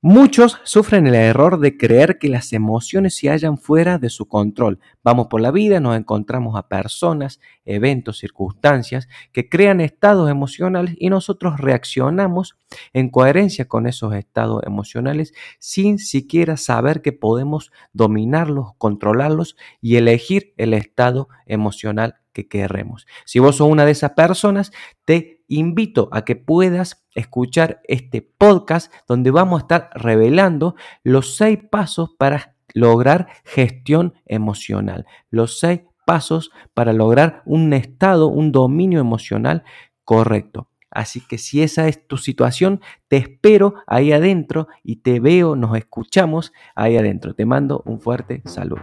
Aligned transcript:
Muchos 0.00 0.60
sufren 0.62 1.08
el 1.08 1.16
error 1.16 1.58
de 1.58 1.76
creer 1.76 2.20
que 2.20 2.28
las 2.28 2.52
emociones 2.52 3.16
se 3.16 3.30
hallan 3.30 3.58
fuera 3.58 3.98
de 3.98 4.10
su 4.10 4.28
control. 4.28 4.78
Vamos 5.02 5.26
por 5.26 5.40
la 5.40 5.50
vida, 5.50 5.80
nos 5.80 5.96
encontramos 5.96 6.56
a 6.56 6.68
personas, 6.68 7.40
eventos, 7.64 8.18
circunstancias 8.18 9.08
que 9.32 9.48
crean 9.48 9.80
estados 9.80 10.30
emocionales 10.30 10.94
y 11.00 11.10
nosotros 11.10 11.58
reaccionamos 11.58 12.56
en 12.92 13.10
coherencia 13.10 13.66
con 13.66 13.88
esos 13.88 14.14
estados 14.14 14.62
emocionales 14.64 15.34
sin 15.58 15.98
siquiera 15.98 16.56
saber 16.56 17.02
que 17.02 17.10
podemos 17.10 17.72
dominarlos, 17.92 18.74
controlarlos 18.78 19.56
y 19.80 19.96
elegir 19.96 20.54
el 20.58 20.74
estado 20.74 21.28
emocional 21.44 22.20
que 22.32 22.46
queremos. 22.46 23.04
Si 23.24 23.40
vos 23.40 23.56
sos 23.56 23.68
una 23.68 23.84
de 23.84 23.90
esas 23.90 24.12
personas, 24.12 24.70
te 25.04 25.42
invito 25.48 26.08
a 26.12 26.24
que 26.24 26.36
puedas 26.36 27.04
escuchar 27.18 27.80
este 27.84 28.22
podcast 28.22 28.92
donde 29.06 29.30
vamos 29.30 29.60
a 29.60 29.62
estar 29.62 29.90
revelando 29.94 30.74
los 31.02 31.36
seis 31.36 31.58
pasos 31.70 32.10
para 32.18 32.56
lograr 32.74 33.28
gestión 33.44 34.14
emocional. 34.26 35.06
Los 35.30 35.58
seis 35.58 35.80
pasos 36.06 36.50
para 36.74 36.92
lograr 36.92 37.42
un 37.44 37.72
estado, 37.72 38.28
un 38.28 38.52
dominio 38.52 39.00
emocional 39.00 39.64
correcto. 40.04 40.68
Así 40.90 41.20
que 41.20 41.36
si 41.36 41.62
esa 41.62 41.86
es 41.86 42.06
tu 42.06 42.16
situación, 42.16 42.80
te 43.08 43.18
espero 43.18 43.74
ahí 43.86 44.12
adentro 44.12 44.68
y 44.82 44.96
te 44.96 45.20
veo, 45.20 45.54
nos 45.54 45.76
escuchamos 45.76 46.52
ahí 46.74 46.96
adentro. 46.96 47.34
Te 47.34 47.44
mando 47.44 47.82
un 47.84 48.00
fuerte 48.00 48.42
saludo. 48.46 48.82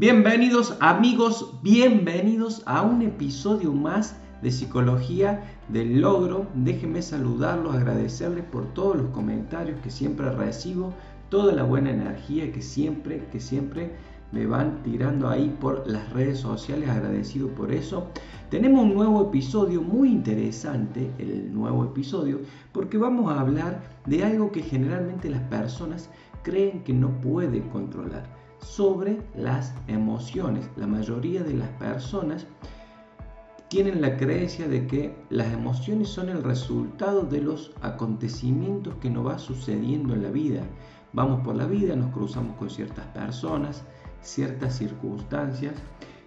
Bienvenidos 0.00 0.78
amigos, 0.80 1.52
bienvenidos 1.62 2.62
a 2.64 2.80
un 2.80 3.02
episodio 3.02 3.74
más 3.74 4.16
de 4.40 4.50
Psicología 4.50 5.44
del 5.68 6.00
Logro. 6.00 6.46
Déjenme 6.54 7.02
saludarlos, 7.02 7.74
agradecerles 7.74 8.44
por 8.44 8.64
todos 8.72 8.96
los 8.96 9.10
comentarios 9.10 9.78
que 9.82 9.90
siempre 9.90 10.30
recibo, 10.30 10.94
toda 11.28 11.52
la 11.52 11.64
buena 11.64 11.90
energía 11.90 12.50
que 12.50 12.62
siempre, 12.62 13.26
que 13.30 13.40
siempre 13.40 13.90
me 14.32 14.46
van 14.46 14.82
tirando 14.84 15.28
ahí 15.28 15.54
por 15.60 15.86
las 15.86 16.10
redes 16.14 16.38
sociales, 16.38 16.88
agradecido 16.88 17.48
por 17.48 17.70
eso. 17.70 18.06
Tenemos 18.48 18.84
un 18.84 18.94
nuevo 18.94 19.28
episodio 19.28 19.82
muy 19.82 20.08
interesante, 20.08 21.10
el 21.18 21.52
nuevo 21.52 21.84
episodio, 21.84 22.40
porque 22.72 22.96
vamos 22.96 23.30
a 23.30 23.38
hablar 23.38 23.82
de 24.06 24.24
algo 24.24 24.50
que 24.50 24.62
generalmente 24.62 25.28
las 25.28 25.42
personas 25.42 26.08
creen 26.42 26.84
que 26.84 26.94
no 26.94 27.20
pueden 27.20 27.68
controlar 27.68 28.39
sobre 28.62 29.20
las 29.34 29.74
emociones. 29.88 30.68
La 30.76 30.86
mayoría 30.86 31.42
de 31.42 31.54
las 31.54 31.68
personas 31.70 32.46
tienen 33.68 34.00
la 34.00 34.16
creencia 34.16 34.66
de 34.66 34.86
que 34.86 35.14
las 35.30 35.52
emociones 35.52 36.08
son 36.08 36.28
el 36.28 36.42
resultado 36.42 37.22
de 37.22 37.40
los 37.40 37.72
acontecimientos 37.82 38.94
que 38.96 39.10
nos 39.10 39.26
va 39.26 39.38
sucediendo 39.38 40.12
en 40.14 40.24
la 40.24 40.30
vida. 40.30 40.62
Vamos 41.12 41.40
por 41.44 41.54
la 41.54 41.66
vida, 41.66 41.94
nos 41.94 42.12
cruzamos 42.12 42.56
con 42.56 42.68
ciertas 42.68 43.06
personas, 43.06 43.84
ciertas 44.22 44.76
circunstancias 44.76 45.74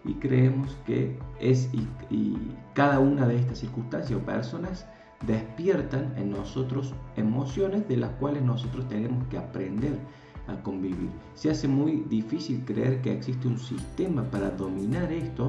y 0.06 0.14
creemos 0.16 0.76
que 0.86 1.18
es 1.40 1.70
y, 1.74 2.38
cada 2.74 3.00
una 3.00 3.28
de 3.28 3.38
estas 3.38 3.60
circunstancias 3.60 4.20
o 4.20 4.26
personas 4.26 4.88
despiertan 5.28 6.14
en 6.18 6.32
nosotros 6.32 6.94
emociones 7.16 7.88
de 7.88 7.98
las 7.98 8.12
cuales 8.12 8.42
nosotros 8.42 8.88
tenemos 8.88 9.28
que 9.28 9.38
aprender 9.38 10.00
a 10.48 10.62
convivir. 10.62 11.10
Se 11.36 11.50
hace 11.50 11.68
muy 11.68 12.04
difícil 12.10 12.64
creer 12.66 13.02
que 13.02 13.14
existe 13.14 13.48
un 13.48 13.60
sistema 13.60 14.24
para 14.24 14.50
dominar 14.52 15.12
esto 15.12 15.48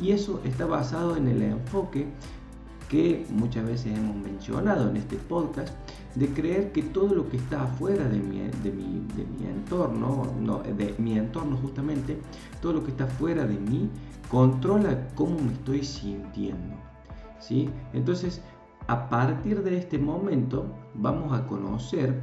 y 0.00 0.12
eso 0.12 0.40
está 0.44 0.66
basado 0.66 1.16
en 1.16 1.28
el 1.28 1.42
enfoque 1.42 2.06
que 2.92 3.24
muchas 3.30 3.64
veces 3.64 3.96
hemos 3.96 4.16
mencionado 4.16 4.90
en 4.90 4.98
este 4.98 5.16
podcast, 5.16 5.74
de 6.14 6.28
creer 6.28 6.72
que 6.72 6.82
todo 6.82 7.14
lo 7.14 7.26
que 7.30 7.38
está 7.38 7.62
afuera 7.62 8.06
de 8.06 8.18
mi, 8.18 8.40
de 8.40 8.70
mi, 8.70 9.06
de 9.16 9.24
mi 9.24 9.46
entorno, 9.48 10.26
no, 10.38 10.58
de 10.58 10.94
mi 10.98 11.16
entorno 11.16 11.56
justamente, 11.56 12.18
todo 12.60 12.74
lo 12.74 12.84
que 12.84 12.90
está 12.90 13.06
fuera 13.06 13.46
de 13.46 13.56
mí, 13.56 13.88
controla 14.30 15.08
cómo 15.14 15.38
me 15.38 15.54
estoy 15.54 15.82
sintiendo. 15.82 16.76
¿sí? 17.40 17.70
Entonces, 17.94 18.42
a 18.88 19.08
partir 19.08 19.62
de 19.62 19.78
este 19.78 19.98
momento, 19.98 20.66
vamos 20.94 21.32
a 21.32 21.46
conocer 21.46 22.20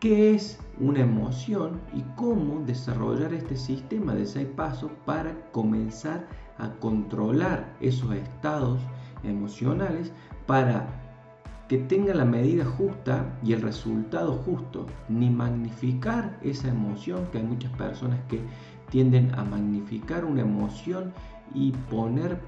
qué 0.00 0.34
es 0.34 0.58
una 0.78 1.00
emoción 1.00 1.80
y 1.94 2.02
cómo 2.16 2.60
desarrollar 2.64 3.32
este 3.32 3.56
sistema 3.56 4.14
de 4.14 4.26
seis 4.26 4.48
pasos 4.56 4.90
para 5.04 5.34
comenzar 5.52 6.26
a 6.58 6.70
controlar 6.74 7.74
esos 7.80 8.12
estados 8.14 8.80
emocionales 9.24 10.12
para 10.46 10.86
que 11.68 11.78
tenga 11.78 12.14
la 12.14 12.24
medida 12.24 12.64
justa 12.64 13.38
y 13.42 13.52
el 13.52 13.62
resultado 13.62 14.34
justo, 14.34 14.86
ni 15.08 15.30
magnificar 15.30 16.38
esa 16.42 16.68
emoción, 16.68 17.26
que 17.32 17.38
hay 17.38 17.44
muchas 17.44 17.72
personas 17.72 18.20
que 18.28 18.40
tienden 18.90 19.34
a 19.34 19.44
magnificar 19.44 20.24
una 20.24 20.42
emoción 20.42 21.12
y 21.54 21.72
poner 21.90 22.38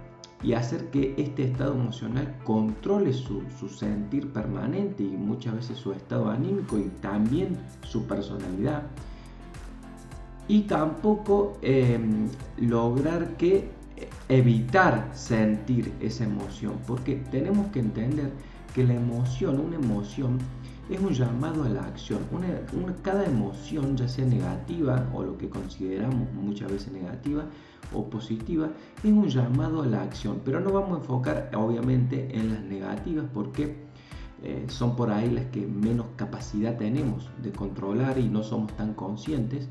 y 0.42 0.52
hacer 0.52 0.90
que 0.90 1.14
este 1.18 1.44
estado 1.44 1.74
emocional 1.74 2.36
controle 2.44 3.12
su, 3.12 3.42
sentir 3.68 4.32
permanente 4.32 5.02
y 5.02 5.16
muchas 5.16 5.54
veces 5.54 5.78
su 5.78 5.92
estado 5.92 6.30
anímico 6.30 6.78
y 6.78 6.88
también 7.00 7.56
su 7.82 8.06
personalidad. 8.06 8.84
Y 10.46 10.62
tampoco 10.62 11.58
em, 11.60 12.28
lograr 12.56 13.36
que 13.36 13.70
evitar 14.28 15.10
sentir 15.14 15.92
esa 16.00 16.24
emoción, 16.24 16.74
porque 16.86 17.16
tenemos 17.30 17.66
que 17.68 17.80
entender 17.80 18.30
que 18.74 18.84
la 18.84 18.94
emoción, 18.94 19.58
una 19.60 19.76
emoción, 19.76 20.38
es 20.88 21.00
un 21.00 21.12
llamado 21.12 21.64
a 21.64 21.68
la 21.68 21.84
acción. 21.84 22.20
cada 23.02 23.24
emoción, 23.24 23.96
ya 23.96 24.08
sea 24.08 24.24
negativa 24.24 25.08
o 25.12 25.22
lo 25.22 25.36
que 25.36 25.48
consideramos 25.48 26.32
muchas 26.32 26.70
veces 26.70 26.92
negativa, 26.92 27.44
o 27.92 28.08
positiva 28.08 28.68
es 29.02 29.12
un 29.12 29.28
llamado 29.28 29.82
a 29.82 29.86
la 29.86 30.02
acción, 30.02 30.40
pero 30.44 30.60
no 30.60 30.72
vamos 30.72 30.98
a 30.98 31.00
enfocar 31.00 31.50
obviamente 31.54 32.36
en 32.36 32.52
las 32.52 32.62
negativas 32.62 33.26
porque 33.32 33.76
eh, 34.42 34.66
son 34.68 34.94
por 34.94 35.10
ahí 35.10 35.30
las 35.30 35.46
que 35.46 35.66
menos 35.66 36.06
capacidad 36.16 36.76
tenemos 36.76 37.28
de 37.42 37.50
controlar 37.50 38.18
y 38.18 38.28
no 38.28 38.42
somos 38.42 38.72
tan 38.76 38.94
conscientes. 38.94 39.68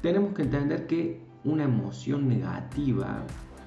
Tenemos 0.00 0.34
que 0.34 0.42
entender 0.42 0.86
que 0.86 1.22
una 1.44 1.64
emoción 1.64 2.28
negativa 2.28 3.22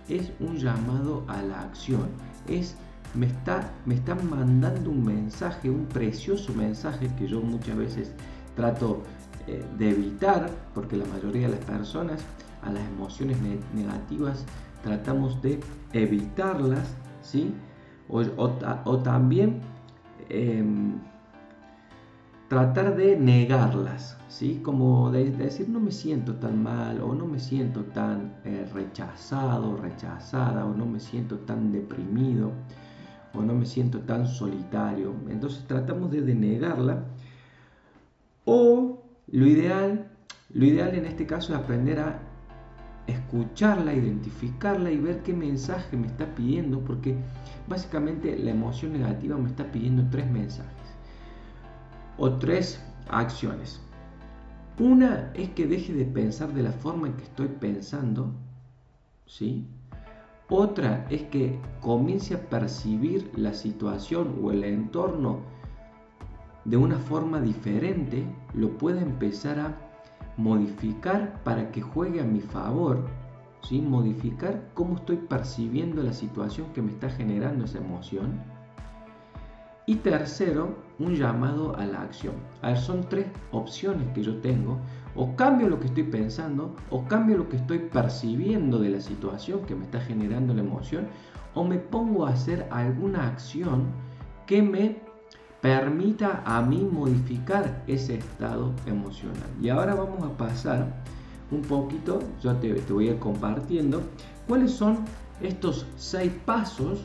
es 0.07 0.31
un 0.39 0.57
llamado 0.57 1.23
a 1.27 1.41
la 1.41 1.61
acción, 1.61 2.07
es 2.47 2.77
me 3.13 3.25
está, 3.25 3.71
me 3.85 3.99
mandando 4.29 4.91
un 4.91 5.03
mensaje, 5.03 5.69
un 5.69 5.85
precioso 5.85 6.53
mensaje 6.53 7.09
que 7.17 7.27
yo 7.27 7.41
muchas 7.41 7.77
veces 7.77 8.11
trato 8.55 9.03
eh, 9.47 9.63
de 9.77 9.89
evitar, 9.89 10.49
porque 10.73 10.97
la 10.97 11.05
mayoría 11.05 11.47
de 11.47 11.55
las 11.55 11.65
personas 11.65 12.23
a 12.63 12.71
las 12.71 12.83
emociones 12.89 13.37
negativas 13.73 14.45
tratamos 14.83 15.41
de 15.41 15.59
evitarlas, 15.93 16.95
¿sí? 17.21 17.53
O, 18.09 18.97
también 19.03 19.59
em, 20.29 20.99
tratar 22.47 22.95
de 22.95 23.17
negarlas, 23.17 24.17
¿sí? 24.27 24.61
Como 24.63 25.11
de, 25.11 25.31
decir 25.31 25.69
no 25.69 25.79
me 25.79 25.91
siento 25.91 26.35
tan 26.35 26.63
mal 26.63 27.01
o 27.01 27.13
no 27.13 27.25
me 27.25 27.39
siento 27.39 27.83
tan 27.85 28.33
eh, 28.45 28.69
rechazado, 28.73 29.77
rechazada 29.77 30.65
o 30.65 30.73
no 30.73 30.85
me 30.85 30.99
siento 30.99 31.39
tan 31.39 31.71
deprimido 31.71 32.51
o 33.33 33.41
no 33.41 33.53
me 33.53 33.65
siento 33.65 33.99
tan 33.99 34.27
solitario. 34.27 35.13
Entonces 35.29 35.65
tratamos 35.67 36.11
de 36.11 36.21
denegarla 36.21 37.05
o 38.45 39.03
lo 39.27 39.45
ideal, 39.45 40.09
lo 40.53 40.65
ideal 40.65 40.95
en 40.95 41.05
este 41.05 41.25
caso 41.25 41.53
es 41.53 41.59
aprender 41.59 41.99
a 41.99 42.19
escucharla, 43.07 43.93
identificarla 43.93 44.91
y 44.91 44.97
ver 44.97 45.23
qué 45.23 45.33
mensaje 45.33 45.97
me 45.97 46.07
está 46.07 46.33
pidiendo, 46.35 46.79
porque 46.81 47.15
básicamente 47.67 48.37
la 48.37 48.51
emoción 48.51 48.93
negativa 48.93 49.37
me 49.37 49.49
está 49.49 49.71
pidiendo 49.71 50.09
tres 50.09 50.29
mensajes 50.29 50.71
o 52.17 52.33
tres 52.33 52.81
acciones. 53.09 53.81
Una 54.79 55.31
es 55.33 55.49
que 55.49 55.65
deje 55.67 55.93
de 55.93 56.05
pensar 56.05 56.53
de 56.53 56.63
la 56.63 56.71
forma 56.71 57.07
en 57.07 57.13
que 57.13 57.23
estoy 57.23 57.47
pensando, 57.47 58.33
¿sí? 59.25 59.67
Otra 60.49 61.05
es 61.09 61.23
que 61.23 61.59
comience 61.81 62.35
a 62.35 62.49
percibir 62.49 63.31
la 63.35 63.53
situación 63.53 64.39
o 64.41 64.51
el 64.51 64.63
entorno 64.63 65.41
de 66.63 66.77
una 66.77 66.97
forma 66.97 67.41
diferente, 67.41 68.25
lo 68.53 68.77
pueda 68.77 69.01
empezar 69.01 69.59
a 69.59 69.77
modificar 70.37 71.41
para 71.43 71.71
que 71.71 71.81
juegue 71.81 72.21
a 72.21 72.25
mi 72.25 72.39
favor, 72.39 73.07
¿sí? 73.61 73.81
modificar 73.81 74.69
cómo 74.73 74.95
estoy 74.95 75.17
percibiendo 75.17 76.03
la 76.03 76.13
situación 76.13 76.71
que 76.73 76.81
me 76.81 76.91
está 76.91 77.09
generando 77.09 77.65
esa 77.65 77.79
emoción. 77.79 78.41
Y 79.85 79.95
tercero, 79.95 80.75
un 80.99 81.15
llamado 81.15 81.75
a 81.77 81.85
la 81.85 82.01
acción. 82.01 82.35
A 82.61 82.75
son 82.75 83.07
tres 83.07 83.27
opciones 83.51 84.05
que 84.13 84.21
yo 84.21 84.37
tengo. 84.41 84.77
O 85.19 85.35
cambio 85.35 85.67
lo 85.67 85.79
que 85.79 85.87
estoy 85.87 86.03
pensando, 86.03 86.75
o 86.91 87.05
cambio 87.05 87.37
lo 87.37 87.49
que 87.49 87.57
estoy 87.57 87.79
percibiendo 87.79 88.77
de 88.77 88.91
la 88.91 89.01
situación 89.01 89.65
que 89.65 89.75
me 89.75 89.83
está 89.85 89.99
generando 89.99 90.53
la 90.53 90.61
emoción, 90.61 91.07
o 91.55 91.63
me 91.63 91.79
pongo 91.79 92.27
a 92.27 92.29
hacer 92.29 92.67
alguna 92.69 93.27
acción 93.27 93.85
que 94.45 94.61
me 94.61 95.01
permita 95.59 96.43
a 96.45 96.61
mí 96.61 96.87
modificar 96.89 97.83
ese 97.87 98.19
estado 98.19 98.73
emocional. 98.85 99.49
Y 99.59 99.69
ahora 99.69 99.95
vamos 99.95 100.23
a 100.23 100.37
pasar 100.37 101.03
un 101.49 101.61
poquito, 101.63 102.19
yo 102.43 102.55
te, 102.57 102.73
voy 102.89 103.07
a 103.07 103.11
ir 103.13 103.19
compartiendo 103.19 104.03
cuáles 104.47 104.71
son 104.71 104.99
estos 105.41 105.87
seis 105.95 106.31
pasos 106.45 107.03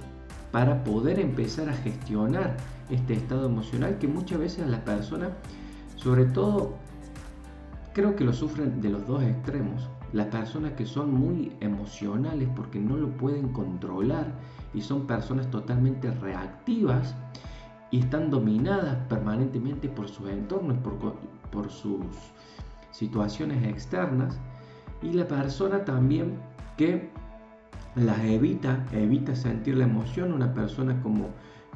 para 0.51 0.85
poder 0.85 1.19
empezar 1.19 1.71
a 1.71 1.73
gestionar 1.73 2.57
este 2.91 3.15
estado 3.15 3.47
emocional 3.47 3.97
que 3.99 4.07
muchas 4.07 4.39
veces 4.39 4.67
las 4.67 4.81
personas, 4.81 5.31
sobre 5.97 6.27
todo, 6.27 6.75
creo 7.93 8.17
que 8.17 8.25
lo 8.25 8.33
sufren 8.33 8.81
de 8.81 8.91
los 8.91 9.07
dos 9.07 9.23
extremos. 9.23 9.89
Las 10.13 10.27
personas 10.27 10.73
que 10.73 10.85
son 10.85 11.13
muy 11.13 11.53
emocionales 11.61 12.49
porque 12.55 12.79
no 12.79 12.97
lo 12.97 13.09
pueden 13.17 13.49
controlar 13.49 14.33
y 14.75 14.81
son 14.81 15.07
personas 15.07 15.51
totalmente 15.51 16.11
reactivas 16.11 17.15
y 17.91 18.01
están 18.01 18.31
dominadas 18.31 18.97
permanentemente 19.09 19.89
por 19.89 20.09
sus 20.09 20.29
entornos, 20.29 20.79
por, 20.79 21.17
por 21.51 21.71
sus 21.71 22.05
situaciones 22.91 23.65
externas. 23.67 24.39
Y 25.03 25.13
la 25.13 25.27
persona 25.27 25.85
también 25.85 26.39
que 26.77 27.11
las 27.97 28.21
evita, 28.21 28.87
evita 28.93 29.35
sentir 29.35 29.77
la 29.77 29.85
emoción, 29.85 30.33
una 30.33 30.55
persona 30.55 31.01
como 31.03 31.27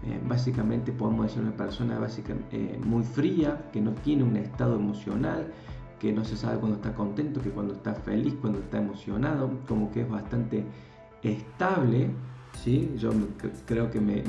eh, 0.04 0.20
básicamente 0.26 0.92
podemos 0.92 1.26
decir 1.26 1.42
una 1.42 1.56
persona 1.56 1.98
básicamente, 1.98 2.56
eh, 2.56 2.80
muy 2.84 3.02
fría, 3.02 3.68
que 3.72 3.80
no 3.80 3.92
tiene 3.92 4.24
un 4.24 4.36
estado 4.36 4.76
emocional, 4.76 5.52
que 5.98 6.12
no 6.12 6.24
se 6.24 6.36
sabe 6.36 6.58
cuando 6.58 6.76
está 6.76 6.94
contento, 6.94 7.40
que 7.40 7.50
cuando 7.50 7.74
está 7.74 7.94
feliz, 7.94 8.34
cuando 8.40 8.58
está 8.58 8.78
emocionado, 8.78 9.50
como 9.66 9.90
que 9.90 10.02
es 10.02 10.10
bastante 10.10 10.64
estable, 11.22 12.10
¿sí? 12.62 12.94
yo 12.98 13.10
creo 13.66 13.90
que 13.90 14.00
me 14.00 14.22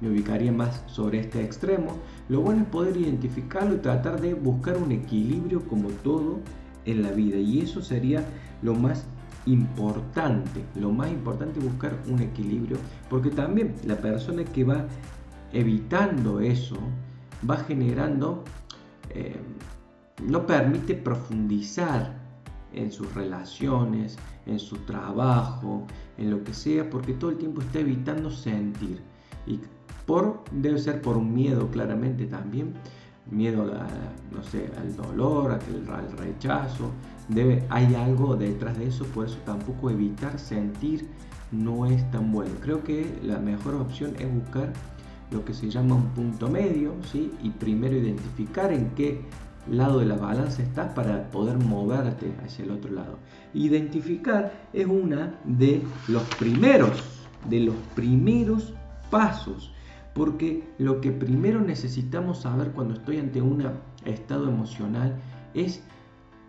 me 0.00 0.10
ubicaría 0.10 0.52
más 0.52 0.82
sobre 0.86 1.20
este 1.20 1.42
extremo. 1.42 1.98
Lo 2.28 2.40
bueno 2.40 2.62
es 2.62 2.68
poder 2.68 2.96
identificarlo 2.96 3.76
y 3.76 3.78
tratar 3.78 4.20
de 4.20 4.34
buscar 4.34 4.76
un 4.76 4.92
equilibrio 4.92 5.66
como 5.66 5.88
todo 5.88 6.40
en 6.84 7.02
la 7.02 7.10
vida. 7.10 7.38
Y 7.38 7.60
eso 7.60 7.82
sería 7.82 8.24
lo 8.62 8.74
más 8.74 9.06
importante. 9.46 10.64
Lo 10.74 10.90
más 10.90 11.10
importante 11.10 11.58
es 11.58 11.64
buscar 11.64 11.96
un 12.08 12.20
equilibrio. 12.20 12.76
Porque 13.08 13.30
también 13.30 13.74
la 13.86 13.96
persona 13.96 14.44
que 14.44 14.64
va 14.64 14.84
evitando 15.52 16.40
eso 16.40 16.76
va 17.48 17.56
generando, 17.58 18.44
eh, 19.10 19.36
no 20.22 20.46
permite 20.46 20.94
profundizar 20.94 22.22
en 22.72 22.90
sus 22.90 23.12
relaciones, 23.14 24.16
en 24.46 24.58
su 24.58 24.76
trabajo, 24.78 25.86
en 26.18 26.30
lo 26.30 26.42
que 26.44 26.52
sea, 26.52 26.88
porque 26.90 27.14
todo 27.14 27.30
el 27.30 27.38
tiempo 27.38 27.60
está 27.60 27.80
evitando 27.80 28.30
sentir. 28.30 29.00
Y 29.46 29.60
por, 30.06 30.42
debe 30.52 30.78
ser 30.78 31.00
por 31.00 31.16
un 31.16 31.32
miedo 31.32 31.70
claramente 31.70 32.26
también, 32.26 32.74
miedo 33.30 33.62
a, 33.72 33.86
no 34.34 34.42
sé, 34.42 34.70
al 34.78 34.94
dolor, 34.96 35.52
al, 35.52 36.18
rechazo, 36.18 36.90
debe, 37.28 37.64
hay 37.70 37.94
algo 37.94 38.36
detrás 38.36 38.78
de 38.78 38.88
eso, 38.88 39.04
por 39.06 39.26
eso 39.26 39.38
tampoco 39.46 39.90
evitar 39.90 40.38
sentir 40.38 41.08
no 41.52 41.86
es 41.86 42.10
tan 42.10 42.32
bueno. 42.32 42.50
Creo 42.60 42.82
que 42.82 43.18
la 43.22 43.38
mejor 43.38 43.74
opción 43.74 44.14
es 44.18 44.32
buscar 44.32 44.72
lo 45.30 45.44
que 45.44 45.54
se 45.54 45.70
llama 45.70 45.94
un 45.94 46.08
punto 46.10 46.48
medio, 46.48 46.94
¿sí? 47.10 47.30
y 47.42 47.50
primero 47.50 47.96
identificar 47.96 48.72
en 48.72 48.90
qué 48.90 49.22
lado 49.70 50.00
de 50.00 50.06
la 50.06 50.16
balanza 50.16 50.62
estás 50.62 50.92
para 50.94 51.30
poder 51.30 51.58
moverte 51.58 52.32
hacia 52.44 52.64
el 52.64 52.70
otro 52.72 52.92
lado. 52.92 53.18
Identificar 53.52 54.52
es 54.72 54.86
una 54.86 55.38
de 55.44 55.82
los 56.08 56.22
primeros, 56.36 57.02
de 57.48 57.60
los 57.60 57.76
primeros 57.94 58.72
pasos 59.10 59.74
porque 60.14 60.62
lo 60.78 61.00
que 61.00 61.10
primero 61.10 61.60
necesitamos 61.60 62.42
saber 62.42 62.70
cuando 62.70 62.94
estoy 62.94 63.18
ante 63.18 63.42
un 63.42 63.68
estado 64.04 64.48
emocional 64.48 65.16
es 65.54 65.82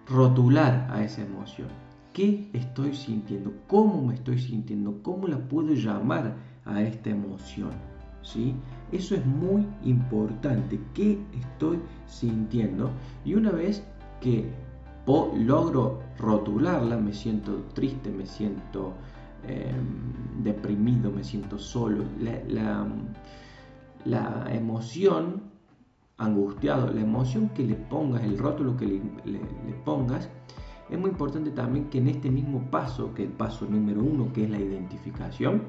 rotular 0.08 0.88
a 0.92 1.04
esa 1.04 1.24
emoción. 1.24 1.68
¿Qué 2.14 2.50
estoy 2.54 2.94
sintiendo? 2.94 3.52
¿Cómo 3.68 4.02
me 4.02 4.14
estoy 4.14 4.40
sintiendo? 4.40 5.02
¿Cómo 5.02 5.28
la 5.28 5.40
puedo 5.40 5.74
llamar 5.74 6.36
a 6.64 6.82
esta 6.82 7.10
emoción? 7.10 7.72
¿Sí? 8.22 8.56
Eso 8.92 9.16
es 9.16 9.26
muy 9.26 9.66
importante. 9.84 10.80
¿Qué 10.94 11.20
estoy 11.34 11.80
sintiendo? 12.08 12.92
Y 13.24 13.34
una 13.34 13.52
vez 13.52 13.84
que 14.22 14.50
logro 15.08 16.00
rotularla, 16.18 16.98
me 16.98 17.14
siento 17.14 17.64
triste, 17.74 18.10
me 18.10 18.26
siento 18.26 18.94
em, 19.48 20.44
deprimido, 20.44 21.12
me 21.12 21.24
siento 21.24 21.60
solo. 21.60 22.06
la, 24.06 24.46
emoción 24.52 25.42
angustiado, 26.18 26.92
la 26.92 27.02
emoción 27.02 27.50
que 27.50 27.64
le 27.64 27.76
pongas, 27.76 28.24
el 28.24 28.38
rótulo 28.38 28.78
que 28.78 28.86
le, 28.86 29.42
pongas, 29.84 30.30
es 30.90 31.00
muy 31.00 31.10
importante 31.10 31.52
también 31.52 31.90
que 31.90 31.98
en 31.98 32.08
este 32.08 32.30
mismo 32.30 32.62
paso, 32.70 33.14
que 33.14 33.24
el 33.24 33.31
paso 33.31 33.66
número 33.66 34.02
uno, 34.02 34.31
que 34.31 34.46
es 34.46 34.50
la 34.50 34.60
identificación, 34.60 35.64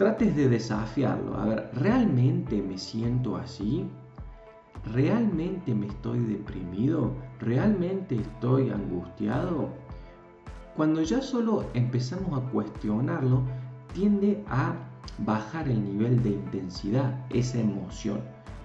trates 0.00 0.34
de 0.34 0.48
desafiarlo. 0.48 1.36
A 1.36 1.44
ver, 1.44 1.70
¿realmente 1.74 2.62
me 2.62 2.78
siento 2.78 3.36
así? 3.36 3.86
¿Realmente 4.94 5.74
me 5.74 5.88
estoy 5.88 6.20
deprimido? 6.20 7.12
¿Realmente 7.38 8.14
estoy 8.14 8.70
angustiado? 8.70 9.68
Cuando 10.74 11.02
ya 11.02 11.20
solo 11.20 11.66
empezamos 11.74 12.32
a 12.32 12.50
cuestionarlo, 12.50 13.42
tiende 13.92 14.42
a 14.48 14.74
bajar 15.18 15.68
el 15.68 15.84
nivel 15.84 16.22
de 16.22 16.30
intensidad, 16.30 17.26
esa 17.28 17.60
emoción. 17.60 18.20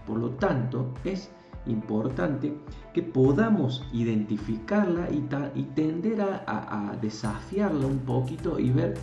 Por 0.08 0.20
lo 0.20 0.30
tanto, 0.30 0.94
es 1.04 1.30
importante 1.66 2.58
que 2.94 3.02
podamos 3.02 3.86
identificarla 3.92 5.10
y, 5.12 5.64
tender 5.76 6.22
a, 6.22 6.96
desafiarla 7.02 7.88
un 7.88 8.00
poquito 8.00 8.58
y 8.58 8.70
ver 8.70 8.94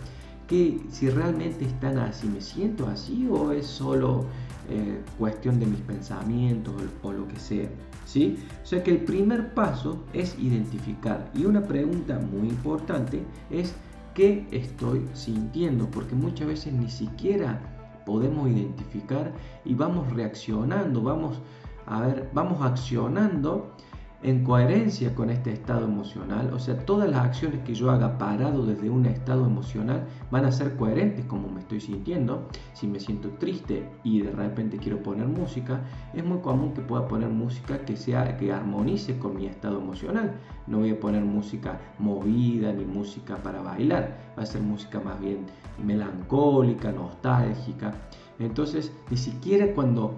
si 0.90 1.08
realmente 1.08 1.64
están 1.64 1.98
así, 1.98 2.26
me 2.28 2.40
siento 2.40 2.86
así 2.86 3.26
o 3.30 3.52
es 3.52 3.66
solo 3.66 4.26
eh, 4.68 5.00
cuestión 5.18 5.58
de 5.58 5.66
mis 5.66 5.80
pensamientos 5.80 6.74
o, 7.02 7.08
o, 7.08 7.12
lo 7.12 7.26
que 7.26 7.38
sea. 7.38 7.68
¿sí? 8.04 8.38
O 8.62 8.66
sea 8.66 8.82
que 8.82 8.90
el 8.90 8.98
primer 8.98 9.54
paso 9.54 10.04
es 10.12 10.38
identificar 10.38 11.30
y 11.34 11.46
una 11.46 11.62
pregunta 11.62 12.18
muy 12.18 12.48
importante 12.48 13.22
es 13.50 13.74
qué 14.14 14.46
estoy 14.50 15.06
sintiendo, 15.14 15.86
porque 15.90 16.14
muchas 16.14 16.48
veces 16.48 16.72
ni 16.74 16.90
siquiera 16.90 17.60
podemos 18.04 18.48
identificar 18.50 19.32
y 19.64 19.74
vamos 19.74 20.12
reaccionando, 20.12 21.02
vamos 21.02 21.40
a 21.86 22.00
ver, 22.02 22.30
vamos 22.34 22.60
accionando 22.62 23.74
en 24.22 24.44
coherencia 24.44 25.14
con 25.14 25.30
este 25.30 25.52
estado 25.52 25.84
emocional, 25.84 26.52
o 26.52 26.58
sea, 26.58 26.78
todas 26.78 27.10
las 27.10 27.24
acciones 27.24 27.60
que 27.64 27.74
yo 27.74 27.90
haga 27.90 28.18
parado 28.18 28.64
desde 28.64 28.88
un 28.88 29.06
estado 29.06 29.44
emocional 29.46 30.06
van 30.30 30.44
a 30.44 30.52
ser 30.52 30.76
coherentes 30.76 31.24
como 31.26 31.48
me 31.48 31.60
estoy 31.60 31.80
sintiendo. 31.80 32.46
Si 32.72 32.86
me 32.86 33.00
siento 33.00 33.30
triste 33.30 33.88
y 34.04 34.20
de 34.20 34.30
repente 34.30 34.78
quiero 34.78 35.02
poner 35.02 35.26
música, 35.26 35.80
es 36.14 36.24
muy 36.24 36.38
común 36.38 36.72
que 36.72 36.82
pueda 36.82 37.08
poner 37.08 37.30
música 37.30 37.84
que 37.84 37.96
sea 37.96 38.36
que 38.36 38.52
armonice 38.52 39.18
con 39.18 39.36
mi 39.36 39.46
estado 39.46 39.80
emocional. 39.80 40.34
No 40.68 40.78
voy 40.78 40.90
a 40.90 41.00
poner 41.00 41.24
música 41.24 41.80
movida 41.98 42.72
ni 42.72 42.84
música 42.84 43.36
para 43.42 43.60
bailar, 43.60 44.34
va 44.38 44.44
a 44.44 44.46
ser 44.46 44.62
música 44.62 45.00
más 45.00 45.20
bien 45.20 45.46
melancólica, 45.84 46.92
nostálgica. 46.92 47.92
Entonces, 48.38 48.92
ni 49.10 49.16
siquiera 49.16 49.74
cuando 49.74 50.14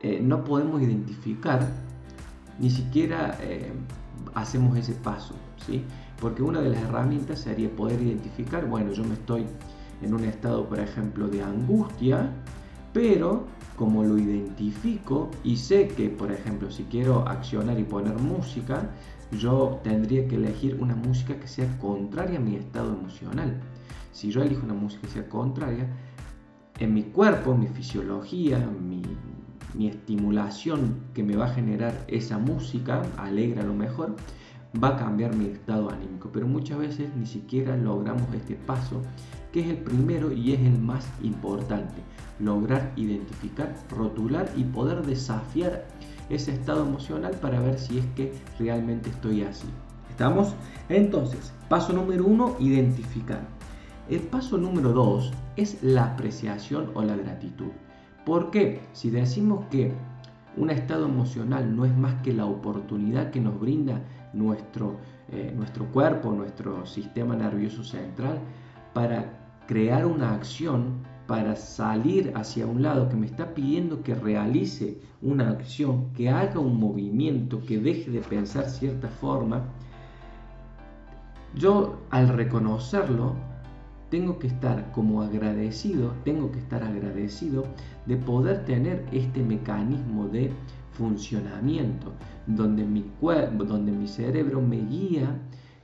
eh, 0.00 0.20
no 0.22 0.44
podemos 0.44 0.82
identificar 0.82 1.85
ni 2.58 2.70
siquiera 2.70 3.38
eh, 3.40 3.72
hacemos 4.34 4.76
ese 4.76 4.94
paso, 4.94 5.34
¿sí? 5.66 5.84
Porque 6.20 6.42
una 6.42 6.60
de 6.60 6.70
las 6.70 6.82
herramientas 6.82 7.40
sería 7.40 7.70
poder 7.70 8.00
identificar, 8.00 8.66
bueno, 8.66 8.92
yo 8.92 9.04
me 9.04 9.14
estoy 9.14 9.44
en 10.02 10.14
un 10.14 10.24
estado, 10.24 10.68
por 10.68 10.80
ejemplo, 10.80 11.28
de 11.28 11.42
angustia, 11.42 12.30
pero 12.92 13.46
como 13.76 14.02
lo 14.02 14.16
identifico 14.18 15.30
y 15.44 15.56
sé 15.56 15.88
que, 15.88 16.08
por 16.08 16.32
ejemplo, 16.32 16.70
si 16.70 16.84
quiero 16.84 17.28
accionar 17.28 17.78
y 17.78 17.84
poner 17.84 18.18
música, 18.18 18.90
yo 19.32 19.80
tendría 19.82 20.26
que 20.28 20.36
elegir 20.36 20.78
una 20.80 20.94
música 20.94 21.38
que 21.38 21.48
sea 21.48 21.78
contraria 21.78 22.38
a 22.38 22.42
mi 22.42 22.56
estado 22.56 22.94
emocional. 22.94 23.60
Si 24.12 24.30
yo 24.30 24.42
elijo 24.42 24.64
una 24.64 24.74
música 24.74 25.02
que 25.02 25.12
sea 25.12 25.28
contraria, 25.28 25.88
en 26.78 26.94
mi 26.94 27.04
cuerpo, 27.04 27.54
mi 27.54 27.68
fisiología, 27.68 28.58
mi, 28.58 29.02
mi 29.76 29.88
estimulación 29.88 30.96
que 31.14 31.22
me 31.22 31.36
va 31.36 31.46
a 31.46 31.54
generar 31.54 32.04
esa 32.08 32.38
música, 32.38 33.02
alegra 33.16 33.62
a 33.62 33.66
lo 33.66 33.74
mejor, 33.74 34.16
va 34.82 34.88
a 34.88 34.96
cambiar 34.96 35.34
mi 35.34 35.46
estado 35.46 35.90
anímico. 35.90 36.30
Pero 36.32 36.46
muchas 36.46 36.78
veces 36.78 37.08
ni 37.16 37.26
siquiera 37.26 37.76
logramos 37.76 38.32
este 38.34 38.54
paso, 38.54 39.02
que 39.52 39.60
es 39.60 39.68
el 39.68 39.78
primero 39.78 40.32
y 40.32 40.52
es 40.52 40.60
el 40.60 40.78
más 40.78 41.08
importante. 41.22 42.02
Lograr 42.38 42.92
identificar, 42.96 43.74
rotular 43.90 44.50
y 44.56 44.64
poder 44.64 45.04
desafiar 45.04 45.86
ese 46.28 46.52
estado 46.52 46.86
emocional 46.86 47.32
para 47.40 47.60
ver 47.60 47.78
si 47.78 47.98
es 47.98 48.06
que 48.16 48.32
realmente 48.58 49.10
estoy 49.10 49.42
así. 49.42 49.68
¿Estamos? 50.10 50.54
Entonces, 50.88 51.52
paso 51.68 51.92
número 51.92 52.24
uno, 52.24 52.56
identificar. 52.58 53.46
El 54.08 54.20
paso 54.20 54.56
número 54.56 54.92
dos 54.92 55.32
es 55.56 55.82
la 55.82 56.12
apreciación 56.12 56.90
o 56.94 57.02
la 57.02 57.16
gratitud. 57.16 57.70
¿Por 58.26 58.50
qué? 58.50 58.80
Si 58.92 59.08
decimos 59.08 59.66
que 59.70 59.92
un 60.56 60.70
estado 60.70 61.06
emocional 61.06 61.76
no 61.76 61.84
es 61.84 61.96
más 61.96 62.20
que 62.22 62.32
la 62.32 62.44
oportunidad 62.44 63.30
que 63.30 63.40
nos 63.40 63.60
brinda 63.60 64.02
nuestro, 64.32 64.96
eh, 65.30 65.52
nuestro 65.56 65.86
cuerpo, 65.92 66.32
nuestro 66.32 66.84
sistema 66.86 67.36
nervioso 67.36 67.84
central, 67.84 68.40
para 68.92 69.38
crear 69.68 70.04
una 70.04 70.34
acción, 70.34 71.04
para 71.28 71.54
salir 71.54 72.32
hacia 72.34 72.66
un 72.66 72.82
lado 72.82 73.08
que 73.08 73.14
me 73.14 73.26
está 73.26 73.54
pidiendo 73.54 74.02
que 74.02 74.16
realice 74.16 75.00
una 75.22 75.50
acción, 75.50 76.12
que 76.12 76.28
haga 76.28 76.58
un 76.58 76.80
movimiento, 76.80 77.64
que 77.64 77.78
deje 77.78 78.10
de 78.10 78.22
pensar 78.22 78.64
cierta 78.64 79.06
forma, 79.06 79.62
yo 81.54 82.00
al 82.10 82.28
reconocerlo 82.28 83.36
tengo 84.10 84.38
que 84.38 84.46
estar 84.46 84.92
como 84.92 85.22
agradecido, 85.22 86.12
tengo 86.24 86.50
que 86.52 86.58
estar 86.58 86.82
agradecido 86.82 87.64
de 88.06 88.16
poder 88.16 88.64
tener 88.64 89.04
este 89.12 89.42
mecanismo 89.42 90.28
de 90.28 90.52
funcionamiento, 90.92 92.12
donde 92.46 92.84
mi, 92.84 93.04
donde 93.20 93.92
mi 93.92 94.06
cerebro 94.06 94.60
me 94.60 94.78
guía 94.78 95.38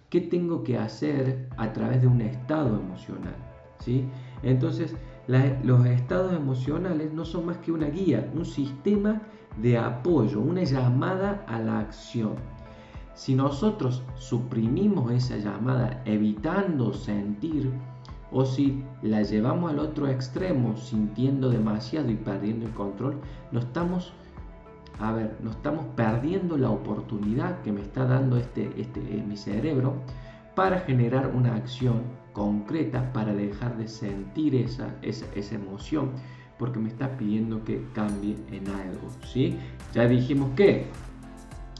qué 0.08 0.20
tengo 0.20 0.62
que 0.62 0.78
hacer 0.78 1.48
a 1.56 1.72
través 1.72 2.02
de 2.02 2.06
un 2.06 2.20
estado 2.20 2.78
emocional. 2.78 3.34
¿sí? 3.78 4.04
Entonces, 4.42 4.94
los 5.26 5.86
estados 5.86 6.32
emocionales 6.32 7.12
no 7.12 7.24
son 7.24 7.46
más 7.46 7.58
que 7.58 7.72
una 7.72 7.86
guía, 7.86 8.30
un 8.34 8.44
sistema 8.44 9.22
de 9.60 9.78
apoyo, 9.78 10.40
una 10.40 10.64
llamada 10.64 11.44
a 11.46 11.58
la 11.58 11.80
acción. 11.80 12.34
Si 13.14 13.34
nosotros 13.34 14.02
suprimimos 14.16 15.12
esa 15.12 15.36
llamada 15.36 16.02
evitando 16.06 16.92
sentir, 16.92 17.70
o 18.32 18.46
si 18.46 18.82
la 19.02 19.22
llevamos 19.22 19.70
al 19.70 19.78
otro 19.78 20.08
extremo 20.08 20.76
sintiendo 20.76 21.50
demasiado 21.50 22.10
y 22.10 22.16
perdiendo 22.16 22.66
el 22.66 22.72
control, 22.72 23.20
no 23.52 23.60
estamos, 23.60 24.12
a 24.98 25.12
ver, 25.12 25.36
no 25.42 25.50
estamos 25.50 25.84
perdiendo 25.94 26.56
la 26.56 26.70
oportunidad 26.70 27.60
que 27.60 27.72
me 27.72 27.82
está 27.82 28.06
dando 28.06 28.36
este, 28.38 28.72
este, 28.80 29.00
eh, 29.00 29.22
mi 29.26 29.36
cerebro 29.36 29.94
para 30.54 30.80
generar 30.80 31.32
una 31.34 31.54
acción 31.54 32.02
concreta 32.32 33.12
para 33.12 33.34
dejar 33.34 33.76
de 33.76 33.88
sentir 33.88 34.54
esa, 34.54 34.96
esa, 35.02 35.26
esa 35.34 35.54
emoción 35.54 36.12
porque 36.58 36.78
me 36.78 36.88
está 36.88 37.16
pidiendo 37.16 37.64
que 37.64 37.84
cambie 37.92 38.36
en 38.50 38.68
algo, 38.68 39.08
¿sí? 39.24 39.58
Ya 39.92 40.06
dijimos 40.06 40.50
que 40.56 40.86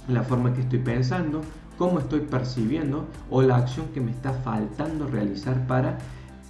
la 0.09 0.23
forma 0.23 0.53
que 0.53 0.63
estoy 0.63 0.81
pensando, 0.81 1.41
cómo 1.79 1.99
estoy 2.01 2.21
percibiendo 2.21 3.07
o 3.31 3.43
la 3.43 3.57
acción 3.57 3.87
que 3.95 4.01
me 4.01 4.11
está 4.11 4.33
faltando 4.33 5.07
realizar 5.07 5.67
para 5.67 5.99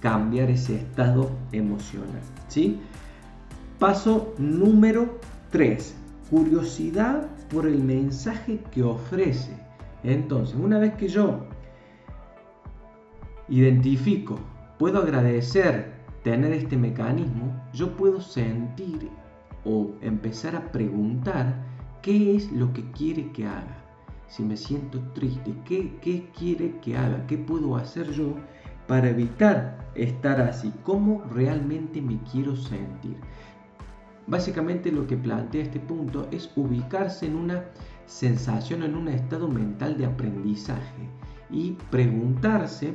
cambiar 0.03 0.49
ese 0.51 0.75
estado 0.75 1.31
emocional. 1.53 2.21
¿sí? 2.49 2.77
Paso 3.79 4.33
número 4.37 5.17
3. 5.51 5.95
Curiosidad 6.29 7.25
por 7.49 7.65
el 7.65 7.81
mensaje 7.81 8.59
que 8.71 8.83
ofrece. 8.83 9.53
Entonces, 10.03 10.57
una 10.59 10.77
vez 10.77 10.93
que 10.95 11.07
yo 11.07 11.45
identifico, 13.47 14.37
puedo 14.77 14.99
agradecer 14.99 15.93
tener 16.21 16.51
este 16.51 16.75
mecanismo, 16.75 17.53
yo 17.71 17.95
puedo 17.95 18.19
sentir 18.19 19.09
o 19.63 19.91
empezar 20.01 20.57
a 20.57 20.69
preguntar 20.73 21.55
qué 22.01 22.35
es 22.35 22.51
lo 22.51 22.73
que 22.73 22.91
quiere 22.91 23.31
que 23.31 23.47
haga. 23.47 23.77
Si 24.27 24.43
me 24.43 24.57
siento 24.57 24.99
triste, 25.13 25.53
¿qué, 25.63 25.97
qué 26.01 26.29
quiere 26.37 26.77
que 26.81 26.97
haga? 26.97 27.25
¿Qué 27.25 27.37
puedo 27.37 27.77
hacer 27.77 28.11
yo 28.11 28.35
para 28.87 29.09
evitar 29.09 29.83
estar 29.95 30.41
así, 30.41 30.73
cómo 30.83 31.23
realmente 31.33 32.01
me 32.01 32.19
quiero 32.31 32.55
sentir. 32.55 33.17
Básicamente 34.27 34.91
lo 34.91 35.05
que 35.05 35.17
plantea 35.17 35.63
este 35.63 35.79
punto 35.79 36.27
es 36.31 36.49
ubicarse 36.55 37.25
en 37.25 37.35
una 37.35 37.63
sensación, 38.05 38.83
en 38.83 38.95
un 38.95 39.09
estado 39.09 39.47
mental 39.47 39.97
de 39.97 40.05
aprendizaje 40.05 41.09
y 41.49 41.77
preguntarse 41.91 42.93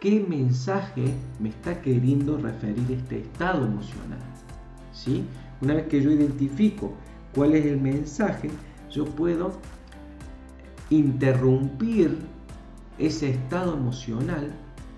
qué 0.00 0.24
mensaje 0.28 1.14
me 1.38 1.50
está 1.50 1.80
queriendo 1.80 2.38
referir 2.38 2.90
este 2.90 3.20
estado 3.20 3.66
emocional. 3.66 4.18
¿Sí? 4.92 5.24
Una 5.60 5.74
vez 5.74 5.86
que 5.86 6.02
yo 6.02 6.10
identifico 6.10 6.92
cuál 7.34 7.54
es 7.54 7.66
el 7.66 7.80
mensaje, 7.80 8.50
yo 8.90 9.04
puedo 9.04 9.52
interrumpir 10.90 12.18
ese 12.98 13.30
estado 13.30 13.74
emocional 13.74 14.52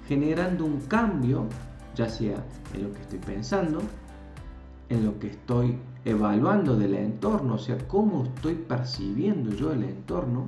generando 0.08 0.64
un 0.64 0.80
cambio, 0.82 1.46
ya 1.94 2.08
sea 2.08 2.44
en 2.74 2.82
lo 2.84 2.92
que 2.92 3.00
estoy 3.00 3.18
pensando, 3.18 3.80
en 4.88 5.04
lo 5.04 5.18
que 5.18 5.28
estoy 5.28 5.78
evaluando 6.04 6.76
del 6.76 6.94
entorno, 6.94 7.54
o 7.54 7.58
sea, 7.58 7.76
cómo 7.88 8.24
estoy 8.24 8.54
percibiendo 8.54 9.50
yo 9.50 9.72
el 9.72 9.82
entorno, 9.84 10.46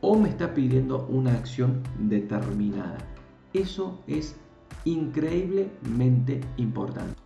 o 0.00 0.18
me 0.18 0.30
está 0.30 0.54
pidiendo 0.54 1.06
una 1.08 1.32
acción 1.32 1.82
determinada. 1.98 2.96
Eso 3.52 4.00
es 4.06 4.36
increíblemente 4.84 6.40
importante. 6.56 7.20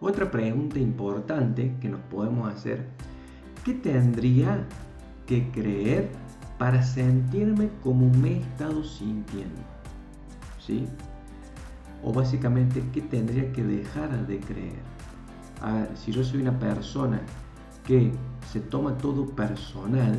Otra 0.00 0.30
pregunta 0.30 0.78
importante 0.78 1.76
que 1.78 1.90
nos 1.90 2.00
podemos 2.02 2.50
hacer, 2.50 2.88
¿qué 3.64 3.74
tendría 3.74 4.64
que 5.26 5.50
creer 5.50 6.08
para 6.58 6.82
sentirme 6.82 7.68
como 7.82 8.08
me 8.08 8.32
he 8.32 8.40
estado 8.40 8.82
sintiendo? 8.82 9.69
O 12.02 12.12
básicamente, 12.12 12.82
¿qué 12.92 13.02
tendría 13.02 13.52
que 13.52 13.62
dejar 13.62 14.26
de 14.26 14.40
creer? 14.40 14.82
A 15.60 15.86
si 15.94 16.12
yo 16.12 16.24
soy 16.24 16.40
una 16.40 16.58
persona 16.58 17.20
que 17.84 18.12
se 18.50 18.60
toma 18.60 18.96
todo 18.96 19.26
personal 19.26 20.18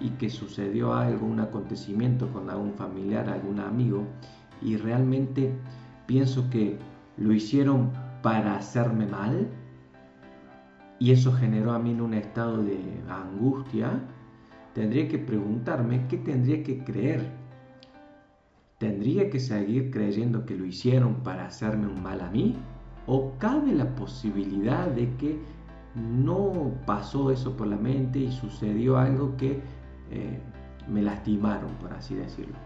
y 0.00 0.10
que 0.10 0.28
sucedió 0.28 0.94
algo, 0.94 1.26
un 1.26 1.40
acontecimiento 1.40 2.30
con 2.32 2.50
algún 2.50 2.74
familiar, 2.74 3.28
algún 3.28 3.60
amigo, 3.60 4.04
y 4.60 4.76
realmente 4.76 5.52
pienso 6.06 6.50
que 6.50 6.78
lo 7.16 7.32
hicieron 7.32 7.92
para 8.22 8.56
hacerme 8.56 9.06
mal, 9.06 9.48
y 10.98 11.12
eso 11.12 11.32
generó 11.32 11.72
a 11.72 11.78
mí 11.78 11.92
en 11.92 12.00
un 12.00 12.14
estado 12.14 12.62
de 12.62 12.78
angustia, 13.08 14.00
tendría 14.74 15.08
que 15.08 15.18
preguntarme 15.18 16.06
qué 16.08 16.18
tendría 16.18 16.62
que 16.62 16.82
creer 16.84 17.35
¿Tendría 18.78 19.30
que 19.30 19.40
seguir 19.40 19.90
creyendo 19.90 20.44
que 20.44 20.54
lo 20.54 20.66
hicieron 20.66 21.14
para 21.22 21.46
hacerme 21.46 21.86
un 21.86 22.02
mal 22.02 22.20
a 22.20 22.30
mí? 22.30 22.56
¿O 23.06 23.32
cabe 23.38 23.72
la 23.72 23.94
posibilidad 23.94 24.86
de 24.88 25.08
que 25.16 25.38
no 25.94 26.72
pasó 26.84 27.30
eso 27.30 27.56
por 27.56 27.68
la 27.68 27.76
mente 27.76 28.18
y 28.18 28.30
sucedió 28.30 28.98
algo 28.98 29.34
que 29.38 29.60
eh, 30.10 30.40
me 30.88 31.00
lastimaron, 31.00 31.70
por 31.80 31.94
así 31.94 32.16
decirlo? 32.16 32.56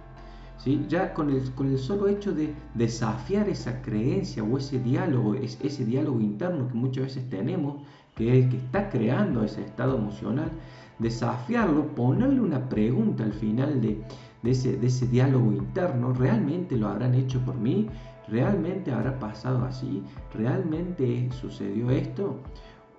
¿Sí? 0.59 0.85
Ya 0.89 1.15
con 1.15 1.31
el, 1.31 1.49
con 1.53 1.69
el 1.69 1.79
solo 1.79 2.09
hecho 2.09 2.33
de 2.33 2.55
desafiar 2.75 3.49
esa 3.49 3.81
creencia 3.81 4.43
o 4.43 4.59
ese 4.59 4.81
diálogo, 4.81 5.35
ese 5.37 5.85
diálogo 5.85 6.21
interno 6.21 6.67
que 6.67 6.75
muchas 6.75 7.05
veces 7.05 7.31
tenemos, 7.31 7.83
que, 8.17 8.49
que 8.49 8.57
está 8.57 8.91
creando 8.91 9.45
ese 9.45 9.63
estado 9.63 9.97
emocional, 9.97 10.51
desafiarlo, 10.99 11.95
ponerle 11.95 12.41
una 12.41 12.69
pregunta 12.69 13.23
al 13.23 13.33
final 13.33 13.81
de 13.81 14.03
de 14.43 14.51
ese, 14.51 15.07
diálogo 15.09 15.53
interno, 15.53 16.13
¿realmente 16.13 16.77
lo 16.77 16.89
habrán 16.89 17.15
hecho 17.15 17.41
por 17.41 17.57
mí? 17.57 17.89
¿Realmente 18.29 18.93
habrá 18.93 19.19
pasado 19.19 19.65
así? 19.65 20.03
¿Realmente 20.35 21.29
sucedió 21.33 21.91
esto? 21.91 22.39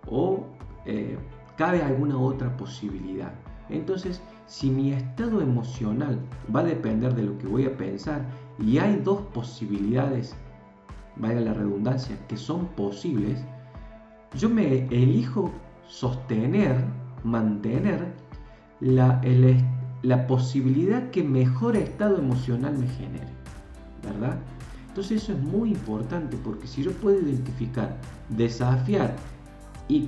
¿O 0.08 0.46
eh, 0.86 1.18
cabe 1.58 1.82
alguna 1.82 2.18
otra 2.18 2.56
posibilidad? 2.58 3.34
Entonces, 3.70 4.22
si 4.46 4.70
mi 4.70 4.92
estado 4.92 5.42
emocional 5.42 6.20
va 6.54 6.60
a 6.60 6.66
depender 6.66 7.16
de 7.16 7.24
lo 7.24 7.38
que 7.38 7.48
voy 7.48 7.66
a 7.66 7.78
pensar 7.78 8.22
y 8.60 8.78
hay 8.78 8.98
dos 8.98 9.22
posibilidades 9.34 10.36
valga 11.16 11.42
la 11.42 11.54
redundancia, 11.54 12.16
que 12.28 12.38
son 12.38 12.68
posibles, 12.70 13.44
yo 14.38 14.50
me 14.50 14.86
elijo 14.88 15.52
sostener, 15.88 16.84
mantener 17.24 18.14
la, 18.80 19.22
la 20.04 20.26
posibilidad 20.28 21.10
que 21.12 21.24
mejor 21.24 21.76
estado 21.76 22.18
emocional 22.18 22.78
me 22.78 22.88
genere, 22.88 23.28
¿verdad? 24.04 24.38
Entonces 24.88 25.24
eso 25.24 25.34
es 25.34 25.40
muy 25.40 25.70
importante 25.70 26.38
porque 26.44 26.68
si 26.68 26.84
yo 26.84 26.92
puedo 26.92 27.20
identificar, 27.22 27.98
desafiar 28.30 29.16
y, 29.88 30.08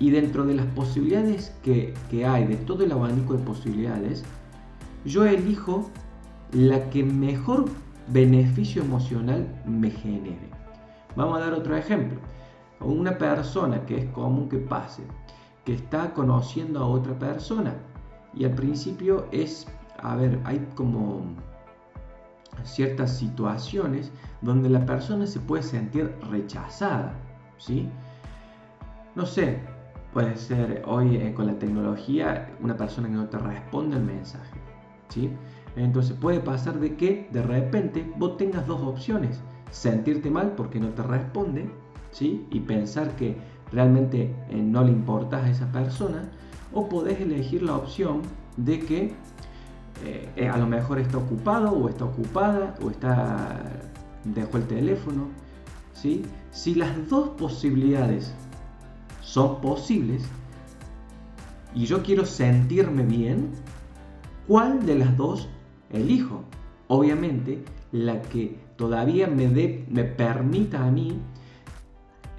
dentro 0.00 0.44
de 0.44 0.54
las 0.54 0.66
posibilidades 0.66 1.54
que, 1.62 1.94
que 2.10 2.26
hay, 2.26 2.46
de 2.46 2.56
todo 2.56 2.84
el 2.84 2.92
abanico 2.92 3.34
de 3.34 3.44
posibilidades, 3.44 4.24
yo 5.04 5.24
elijo 5.24 5.90
la 6.52 6.90
que 6.90 7.04
mejor 7.04 7.66
beneficio 8.08 8.82
emocional 8.82 9.46
me 9.66 9.90
genere. 9.90 10.50
Vamos 11.14 11.38
a 11.38 11.40
dar 11.40 11.54
otro 11.54 11.76
ejemplo. 11.76 12.18
Una 12.80 13.16
persona 13.16 13.84
que 13.86 13.98
es 13.98 14.04
común 14.06 14.48
que 14.48 14.58
pase, 14.58 15.02
que 15.64 15.74
está 15.74 16.12
conociendo 16.14 16.80
a 16.80 16.86
otra 16.86 17.18
persona 17.18 17.74
y 18.36 18.44
al 18.44 18.52
principio 18.52 19.26
es, 19.32 19.66
a 19.98 20.14
ver, 20.14 20.38
hay 20.44 20.64
como 20.74 21.24
ciertas 22.64 23.16
situaciones 23.16 24.12
donde 24.42 24.68
la 24.68 24.84
persona 24.84 25.26
se 25.26 25.40
puede 25.40 25.62
sentir 25.62 26.14
rechazada, 26.30 27.14
¿sí? 27.58 27.88
No 29.14 29.24
sé, 29.24 29.58
puede 30.12 30.36
ser 30.36 30.82
hoy 30.86 31.16
eh, 31.16 31.32
con 31.34 31.46
la 31.46 31.58
tecnología 31.58 32.50
una 32.60 32.76
persona 32.76 33.08
que 33.08 33.14
no 33.14 33.28
te 33.28 33.38
responde 33.38 33.96
el 33.96 34.04
mensaje, 34.04 34.60
¿sí? 35.08 35.30
Entonces 35.76 36.16
puede 36.16 36.40
pasar 36.40 36.78
de 36.78 36.96
que 36.96 37.28
de 37.32 37.42
repente 37.42 38.10
vos 38.16 38.36
tengas 38.36 38.66
dos 38.66 38.80
opciones, 38.82 39.40
sentirte 39.70 40.30
mal 40.30 40.52
porque 40.56 40.78
no 40.80 40.90
te 40.90 41.02
responde, 41.02 41.70
¿sí? 42.10 42.46
Y 42.50 42.60
pensar 42.60 43.16
que 43.16 43.36
realmente 43.72 44.34
eh, 44.50 44.56
no 44.56 44.84
le 44.84 44.92
importas 44.92 45.44
a 45.44 45.50
esa 45.50 45.72
persona, 45.72 46.30
o 46.72 46.88
podés 46.88 47.20
elegir 47.20 47.62
la 47.62 47.76
opción 47.76 48.22
de 48.56 48.80
que 48.80 49.14
eh, 50.04 50.28
eh, 50.36 50.48
a 50.48 50.56
lo 50.56 50.66
mejor 50.66 50.98
está 50.98 51.18
ocupado 51.18 51.70
o 51.72 51.88
está 51.88 52.04
ocupada 52.04 52.74
o 52.82 52.90
está 52.90 53.62
dejó 54.34 54.58
el 54.58 54.66
teléfono. 54.66 55.28
¿sí? 55.94 56.22
Si 56.50 56.74
las 56.74 57.08
dos 57.08 57.30
posibilidades 57.30 58.34
son 59.20 59.60
posibles 59.60 60.24
y 61.74 61.86
yo 61.86 62.02
quiero 62.02 62.24
sentirme 62.24 63.04
bien, 63.04 63.50
¿cuál 64.46 64.84
de 64.86 64.96
las 64.96 65.16
dos 65.16 65.48
elijo? 65.90 66.44
Obviamente 66.88 67.64
la 67.92 68.22
que 68.22 68.58
todavía 68.76 69.26
me, 69.26 69.48
dé, 69.48 69.84
me 69.88 70.04
permita 70.04 70.84
a 70.84 70.90
mí 70.90 71.18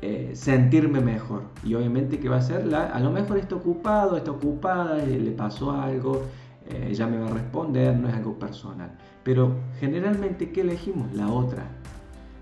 eh, 0.01 0.31
sentirme 0.35 1.01
mejor. 1.01 1.43
Y 1.63 1.73
obviamente 1.73 2.19
que 2.19 2.29
va 2.29 2.37
a 2.37 2.41
ser 2.41 2.65
la, 2.65 2.87
a 2.87 2.99
lo 2.99 3.11
mejor 3.11 3.37
está 3.37 3.55
ocupado, 3.55 4.17
está 4.17 4.31
ocupada, 4.31 4.97
le 4.97 5.31
pasó 5.31 5.71
algo, 5.71 6.23
eh, 6.69 6.89
ella 6.91 7.07
me 7.07 7.17
va 7.17 7.27
a 7.27 7.31
responder, 7.31 7.97
no 7.97 8.07
es 8.07 8.13
algo 8.13 8.37
personal. 8.37 8.91
Pero 9.23 9.55
generalmente, 9.79 10.51
¿qué 10.51 10.61
elegimos? 10.61 11.11
La 11.13 11.27
otra. 11.27 11.65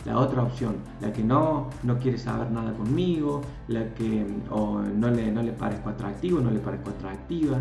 La 0.05 0.19
otra 0.19 0.43
opción, 0.43 0.75
la 1.01 1.11
que 1.11 1.23
no, 1.23 1.69
no 1.81 1.97
quiere 1.97 2.19
saber 2.19 2.51
nada 2.51 2.73
conmigo, 2.73 3.41
la 3.67 3.91
que 3.95 4.23
no, 4.51 5.09
le, 5.09 5.31
no 5.31 5.41
le 5.41 5.51
parezco 5.51 5.89
atractivo, 5.89 6.39
no 6.41 6.51
le 6.51 6.59
parezco 6.59 6.91
atractiva. 6.91 7.57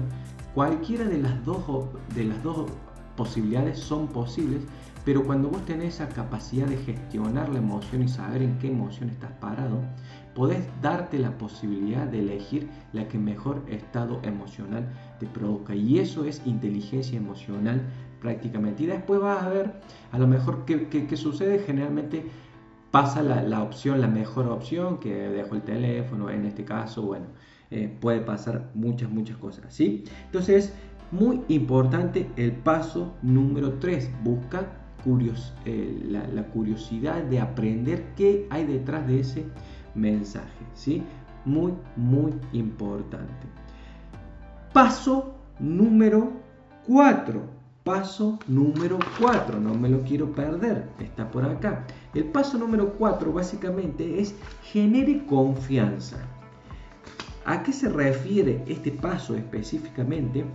Cualquiera 0.55 1.05
de 1.05 1.19
las 1.19 1.43
dos, 1.43 1.65
de 2.15 2.25
las 2.25 2.43
dos 2.43 2.67
posibilidades 3.17 3.79
son 3.79 4.09
posibles, 4.09 4.61
pero 5.04 5.25
cuando 5.25 5.49
vos 5.49 5.64
tenés 5.66 5.94
esa 5.94 6.08
capacidad 6.08 6.66
de 6.66 6.78
gestionar 6.78 7.50
la 7.50 7.58
emoción 7.58 8.02
y 8.02 8.08
saber 8.08 8.42
en 8.42 8.58
qué 8.58 8.68
emoción 8.68 9.11
estás 9.11 9.32
parado, 9.32 9.82
podés 10.34 10.64
darte 10.80 11.18
la 11.18 11.37
posibilidad 11.37 12.06
de 12.06 12.20
elegir 12.20 12.68
la 12.92 13.06
que 13.06 13.18
mejor 13.18 13.62
estado 13.68 14.20
emocional 14.23 14.88
te 15.20 15.26
provoca. 15.26 15.75
Y 15.75 15.99
eso 15.99 16.25
es 16.25 16.42
inteligencia 16.46 17.18
emocional 17.18 17.82
prácticamente. 18.20 18.84
Y 18.84 18.86
después 18.86 19.21
vas 19.21 19.45
a 19.45 19.50
ver 19.50 19.75
a 20.10 20.19
lo 20.19 20.26
mejor 20.26 20.64
qué, 20.64 21.17
sucede. 21.17 21.58
Generalmente 21.58 22.25
pasa 22.90 23.23
la, 23.23 23.62
opción, 23.62 24.00
la 24.00 24.08
mejor 24.08 24.49
opción, 24.49 24.99
que 24.99 25.12
dejo 25.12 25.54
el 25.54 25.62
teléfono, 25.62 26.30
en 26.30 26.47
este 26.47 26.64
caso, 26.64 27.02
bueno, 27.02 27.26
eh, 27.71 27.95
puede 28.00 28.21
pasar 28.21 28.71
muchas, 28.75 29.10
muchas 29.10 29.36
cosas. 29.36 29.75
¿sí? 29.75 30.04
Entonces, 30.26 30.73
muy 31.10 31.43
importante 31.49 32.30
el 32.36 32.52
paso 32.52 33.14
número 33.23 33.75
3. 33.75 34.10
Busca 34.25 34.83
eh, 35.64 36.28
la, 36.32 36.45
curiosidad 36.45 37.23
de 37.25 37.40
aprender 37.40 38.14
qué 38.17 38.47
hay 38.50 38.64
detrás 38.64 39.06
de 39.06 39.21
ese 39.21 39.45
mensaje, 39.95 40.64
¿sí? 40.75 41.02
Muy, 41.45 41.75
muy 41.97 42.32
importante. 42.52 43.47
Paso 44.73 45.34
número 45.58 46.32
4. 46.86 47.54
Paso 47.84 48.38
número 48.47 48.99
4, 49.21 49.60
no 49.60 49.75
me 49.75 49.90
lo 49.90 50.00
quiero 50.04 50.32
perder, 50.32 50.88
está 50.99 51.30
por 51.30 51.45
acá. 51.45 51.84
El 52.14 52.25
paso 52.25 52.56
número 52.56 52.95
4 52.95 53.30
básicamente 53.30 54.21
es 54.21 54.34
genere 54.62 55.26
confianza. 55.26 56.17
¿A 57.45 57.62
qué 57.62 57.75
se 57.75 57.90
refiere 57.90 58.64
este 58.67 58.90
paso 58.90 59.34
específicamente? 59.34 60.47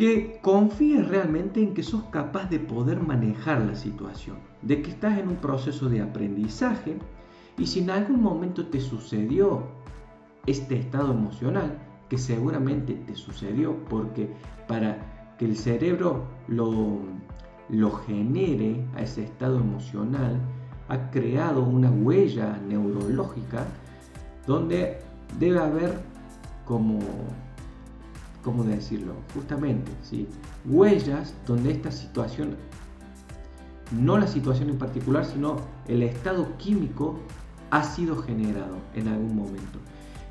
Que 0.00 0.38
confíes 0.40 1.06
realmente 1.08 1.62
en 1.62 1.74
que 1.74 1.82
sos 1.82 2.04
capaz 2.04 2.48
de 2.48 2.58
poder 2.58 3.02
manejar 3.02 3.60
la 3.60 3.74
situación, 3.74 4.38
de 4.62 4.80
que 4.80 4.92
estás 4.92 5.18
en 5.18 5.28
un 5.28 5.36
proceso 5.36 5.90
de 5.90 6.00
aprendizaje 6.00 6.96
y 7.58 7.66
si 7.66 7.80
en 7.80 7.90
algún 7.90 8.22
momento 8.22 8.64
te 8.68 8.80
sucedió 8.80 9.62
este 10.46 10.78
estado 10.78 11.12
emocional, 11.12 11.76
que 12.08 12.16
seguramente 12.16 12.94
te 12.94 13.14
sucedió 13.14 13.76
porque 13.90 14.30
para 14.66 15.36
que 15.36 15.44
el 15.44 15.54
cerebro 15.54 16.24
lo, 16.48 17.00
lo 17.68 17.90
genere 17.90 18.82
a 18.94 19.02
ese 19.02 19.24
estado 19.24 19.58
emocional, 19.58 20.40
ha 20.88 21.10
creado 21.10 21.62
una 21.62 21.90
huella 21.90 22.58
neurológica 22.66 23.66
donde 24.46 24.96
debe 25.38 25.58
haber 25.58 26.00
como 26.64 27.00
¿cómo 28.42 28.64
decirlo? 28.64 29.14
Justamente, 29.34 29.90
¿sí? 30.02 30.26
huellas 30.64 31.34
donde 31.46 31.72
esta 31.72 31.90
situación, 31.90 32.56
no 33.92 34.18
la 34.18 34.26
situación 34.26 34.70
en 34.70 34.78
particular, 34.78 35.24
sino 35.24 35.56
el 35.88 36.02
estado 36.02 36.56
químico 36.58 37.18
ha 37.70 37.82
sido 37.82 38.16
generado 38.16 38.76
en 38.94 39.08
algún 39.08 39.36
momento. 39.36 39.78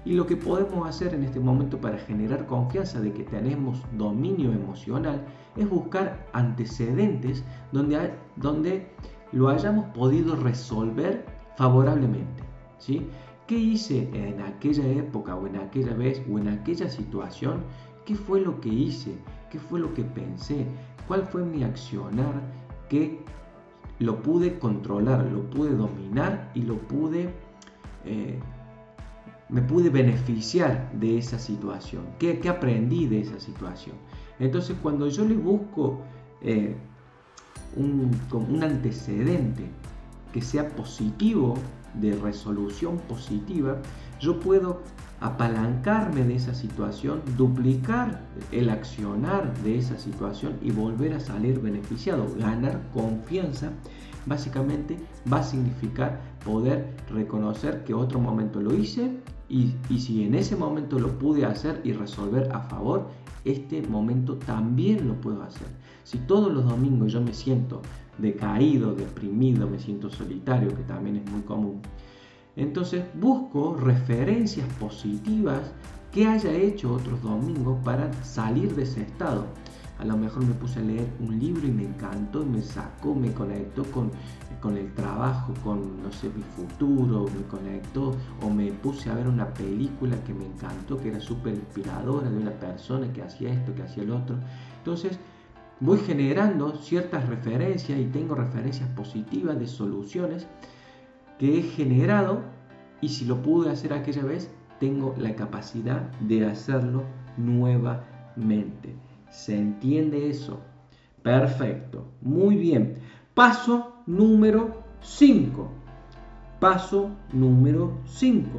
Y 0.06 0.14
lo 0.14 0.26
que 0.26 0.38
podemos 0.38 0.88
hacer 0.88 1.14
en 1.14 1.24
este 1.24 1.40
momento 1.40 1.78
para 1.78 1.98
generar 1.98 2.46
confianza 2.48 3.02
de 3.02 3.12
que 3.12 3.24
tenemos 3.24 3.84
dominio 3.98 4.52
emocional 4.54 5.26
es 5.58 5.70
buscar 5.70 6.26
antecedentes 6.34 7.44
donde, 7.72 8.14
donde 8.38 8.92
lo 9.32 9.50
hayamos 9.50 9.86
podido 9.94 10.36
resolver 10.36 11.26
favorablemente. 11.58 12.44
¿sí? 12.78 13.08
¿Qué 13.46 13.58
hice 13.58 14.10
en 14.14 14.42
aquella 14.42 14.88
época 14.88 15.36
o 15.36 15.48
en 15.48 15.58
aquella 15.58 15.94
vez 15.94 16.24
o 16.32 16.40
en 16.40 16.48
aquella 16.48 16.90
situación 16.90 17.64
¿Qué 18.06 18.16
fue 18.16 18.42
lo 18.42 18.60
que 18.60 18.70
hice? 18.70 19.16
¿Qué 19.52 19.60
fue 19.60 19.80
lo 19.80 19.94
que 19.94 20.04
pensé? 20.04 20.66
¿Cuál 21.08 21.24
fue 21.24 21.44
mi 21.44 21.64
accionar 21.64 22.34
que 22.90 23.20
lo 24.00 24.22
pude 24.22 24.60
controlar, 24.60 25.26
lo 25.26 25.50
pude 25.50 25.72
dominar 25.72 26.52
y 26.54 26.62
lo 26.62 26.78
pude, 26.78 27.34
eh, 28.06 28.40
me 29.50 29.62
pude 29.62 29.90
beneficiar 29.90 30.92
de 30.94 31.18
esa 31.18 31.40
situación? 31.40 32.04
¿Qué, 32.20 32.42
aprendí 32.48 33.08
de 33.08 33.22
esa 33.22 33.40
situación? 33.40 33.96
Entonces 34.40 34.76
cuando 34.82 35.08
yo 35.08 35.26
le 35.26 35.36
busco 35.36 36.02
eh, 36.42 36.76
un, 37.76 38.12
un 38.32 38.64
antecedente 38.64 39.66
que 40.32 40.42
sea 40.42 40.70
positivo, 40.70 41.56
de 41.94 42.16
resolución 42.16 42.98
positiva, 42.98 43.78
yo 44.20 44.40
puedo 44.40 44.82
apalancarme 45.22 46.24
de 46.24 46.36
esa 46.36 46.54
situación, 46.54 47.22
duplicar 47.38 48.22
el 48.52 48.70
accionar 48.70 49.54
de 49.64 49.78
esa 49.78 49.98
situación 49.98 50.58
y 50.62 50.72
volver 50.72 51.14
a 51.14 51.20
salir 51.20 51.60
beneficiado. 51.60 52.26
Ganar 52.38 52.82
confianza 52.94 53.72
básicamente 54.26 54.98
va 55.32 55.40
a 55.40 55.44
significar 55.44 56.22
poder 56.46 56.96
reconocer 57.10 57.84
que 57.84 57.94
otro 57.94 58.20
momento 58.20 58.62
lo 58.62 58.74
hice 58.74 59.12
y, 59.50 59.74
y 59.90 60.00
si 60.00 60.24
en 60.24 60.36
ese 60.36 60.56
momento 60.56 61.00
lo 61.00 61.18
pude 61.18 61.46
hacer 61.46 61.82
y 61.84 61.92
resolver 61.92 62.50
a 62.54 62.62
favor, 62.62 63.10
este 63.46 63.82
momento 63.88 64.36
también 64.36 65.08
lo 65.08 65.20
puedo 65.20 65.42
hacer. 65.44 65.68
Si 66.04 66.18
todos 66.20 66.54
los 66.54 66.66
domingos 66.66 67.12
yo 67.12 67.22
me 67.22 67.34
siento 67.34 67.82
decaído, 68.18 68.94
deprimido, 68.94 69.68
me 69.68 69.80
siento 69.80 70.10
solitario, 70.10 70.70
que 70.70 70.84
también 70.84 71.18
es 71.18 71.32
muy 71.32 71.42
común, 71.42 71.82
entonces 72.56 73.04
busco 73.16 73.76
referencias 73.76 74.68
positivas 74.74 75.72
que 76.12 76.28
haya 76.28 76.52
hecho 76.52 76.94
otros 76.94 77.22
domingos 77.22 77.80
para 77.84 78.12
salir 78.24 78.76
de 78.76 78.84
ese 78.84 79.02
estado. 79.02 79.46
a 80.00 80.06
lo 80.06 80.16
mejor 80.16 80.46
me 80.46 80.54
puse 80.54 80.80
a 80.80 80.82
leer 80.82 81.08
un 81.20 81.38
libro 81.38 81.68
y 81.68 81.72
me 81.72 81.84
encantó, 81.84 82.46
me 82.46 82.62
sacó, 82.62 83.14
me 83.14 83.34
conectó 83.34 83.84
con, 83.92 84.12
con 84.62 84.78
el 84.78 84.94
trabajo, 84.94 85.54
con, 85.62 86.02
no 86.02 86.10
sé, 86.14 86.30
mi 86.30 86.42
futuro, 86.56 87.26
me 87.26 87.46
conectó, 87.48 88.16
o 88.42 88.50
me 88.50 88.72
puse 88.72 89.10
a 89.10 89.16
ver 89.16 89.28
una 89.28 89.54
película 89.54 90.16
que 90.24 90.34
me 90.34 90.46
encantó, 90.46 90.98
que 90.98 91.10
era 91.10 91.20
súper 91.20 91.54
inspiradora 91.54 92.30
de 92.30 92.38
una 92.38 92.52
persona 92.52 93.12
que 93.12 93.22
hacía 93.22 93.52
esto, 93.52 93.76
que 93.76 93.84
hacía 93.84 94.04
el 94.04 94.12
otro. 94.12 94.38
Entonces, 94.78 95.20
voy 95.82 96.00
generando 96.00 96.78
ciertas 96.78 97.28
referencias 97.28 98.00
y 98.00 98.06
tengo 98.06 98.36
referencias 98.36 98.90
positivas 98.92 99.60
de 99.60 99.68
soluciones 99.68 100.48
que 101.40 101.58
he 101.58 101.62
generado 101.64 102.42
y 103.02 103.10
si 103.10 103.26
lo 103.26 103.42
pude 103.42 103.72
hacer 103.72 103.94
aquella 103.94 104.24
vez, 104.24 104.52
tengo 104.80 105.16
la 105.18 105.36
capacidad 105.36 106.02
de 106.20 106.46
hacerlo 106.46 107.04
nuevamente. 107.38 108.94
¿Se 109.32 109.58
entiende 109.58 110.30
eso? 110.30 110.60
Perfecto. 111.24 112.06
Muy 112.22 112.56
bien. 112.56 112.96
Paso 113.34 113.96
número 114.06 114.84
5. 115.02 115.70
Paso 116.60 117.10
número 117.32 117.98
5. 118.06 118.50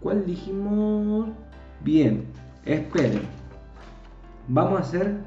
¿Cuál 0.00 0.24
dijimos? 0.24 1.28
Bien. 1.82 2.24
Esperen. 2.64 3.22
Vamos 4.48 4.78
a 4.78 4.82
hacer... 4.82 5.18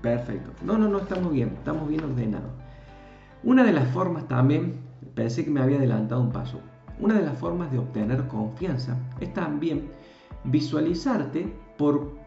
Perfecto. 0.00 0.50
No, 0.64 0.78
no, 0.78 0.88
no, 0.88 0.98
estamos 0.98 1.30
bien. 1.30 1.48
Estamos 1.58 1.88
bien 1.88 2.04
ordenados. 2.04 2.59
Una 3.42 3.64
de 3.64 3.72
las 3.72 3.88
formas 3.88 4.28
también, 4.28 4.80
pensé 5.14 5.44
que 5.44 5.50
me 5.50 5.60
había 5.60 5.78
adelantado 5.78 6.20
un 6.20 6.30
paso. 6.30 6.60
Una 6.98 7.14
de 7.14 7.24
las 7.24 7.38
formas 7.38 7.72
de 7.72 7.78
obtener 7.78 8.26
confianza 8.28 8.98
es 9.18 9.32
también 9.32 9.90
visualizarte 10.44 11.50
por 11.78 12.18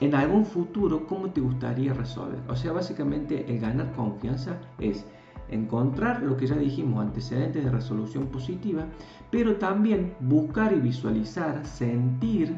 en 0.00 0.14
algún 0.14 0.44
futuro 0.44 1.06
cómo 1.06 1.30
te 1.30 1.40
gustaría 1.40 1.94
resolver. 1.94 2.38
O 2.48 2.54
sea, 2.54 2.72
básicamente 2.72 3.50
el 3.50 3.60
ganar 3.60 3.90
confianza 3.92 4.58
es 4.78 5.06
encontrar 5.48 6.22
lo 6.22 6.36
que 6.36 6.46
ya 6.46 6.56
dijimos, 6.56 7.02
antecedentes 7.02 7.64
de 7.64 7.70
resolución 7.70 8.26
positiva, 8.26 8.84
pero 9.30 9.56
también 9.56 10.14
buscar 10.20 10.72
y 10.72 10.80
visualizar, 10.80 11.64
sentir 11.66 12.54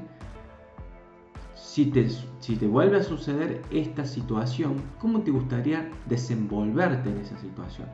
si 1.60 1.86
te, 1.86 2.08
si 2.40 2.56
te 2.56 2.66
vuelve 2.66 2.98
a 2.98 3.02
suceder 3.02 3.62
esta 3.70 4.04
situación, 4.04 4.76
cómo 4.98 5.20
te 5.22 5.30
gustaría 5.30 5.90
desenvolverte 6.06 7.10
en 7.10 7.18
esa 7.18 7.38
situación. 7.38 7.88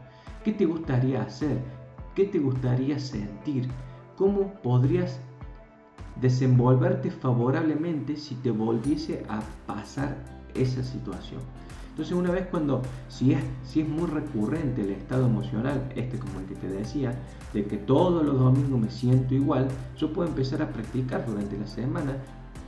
¿Qué 0.44 0.52
te 0.52 0.66
gustaría 0.66 1.22
hacer? 1.22 1.58
¿Qué 2.14 2.24
te 2.24 2.38
gustaría 2.38 2.98
sentir? 2.98 3.68
¿Cómo 4.16 4.54
podrías 4.62 5.20
desenvolverte 6.20 7.10
favorablemente 7.10 8.16
si 8.16 8.34
te 8.36 8.50
volviese 8.50 9.24
a 9.28 9.40
pasar 9.66 10.16
esa 10.54 10.82
situación. 10.82 11.40
Entonces 11.90 12.14
una 12.14 12.30
vez 12.30 12.46
cuando, 12.50 12.82
si 13.08 13.32
es, 13.32 13.42
si 13.64 13.80
es 13.80 13.88
muy 13.88 14.06
recurrente 14.06 14.82
el 14.82 14.90
estado 14.90 15.26
emocional, 15.26 15.90
este 15.96 16.18
como 16.18 16.40
el 16.40 16.46
que 16.46 16.54
te 16.54 16.68
decía, 16.68 17.18
de 17.54 17.64
que 17.64 17.78
todos 17.78 18.24
los 18.24 18.38
domingos 18.38 18.80
me 18.80 18.90
siento 18.90 19.34
igual, 19.34 19.68
yo 19.96 20.12
puedo 20.12 20.28
empezar 20.28 20.60
a 20.60 20.68
practicar 20.70 21.24
durante 21.26 21.58
la 21.58 21.66
semana 21.66 22.16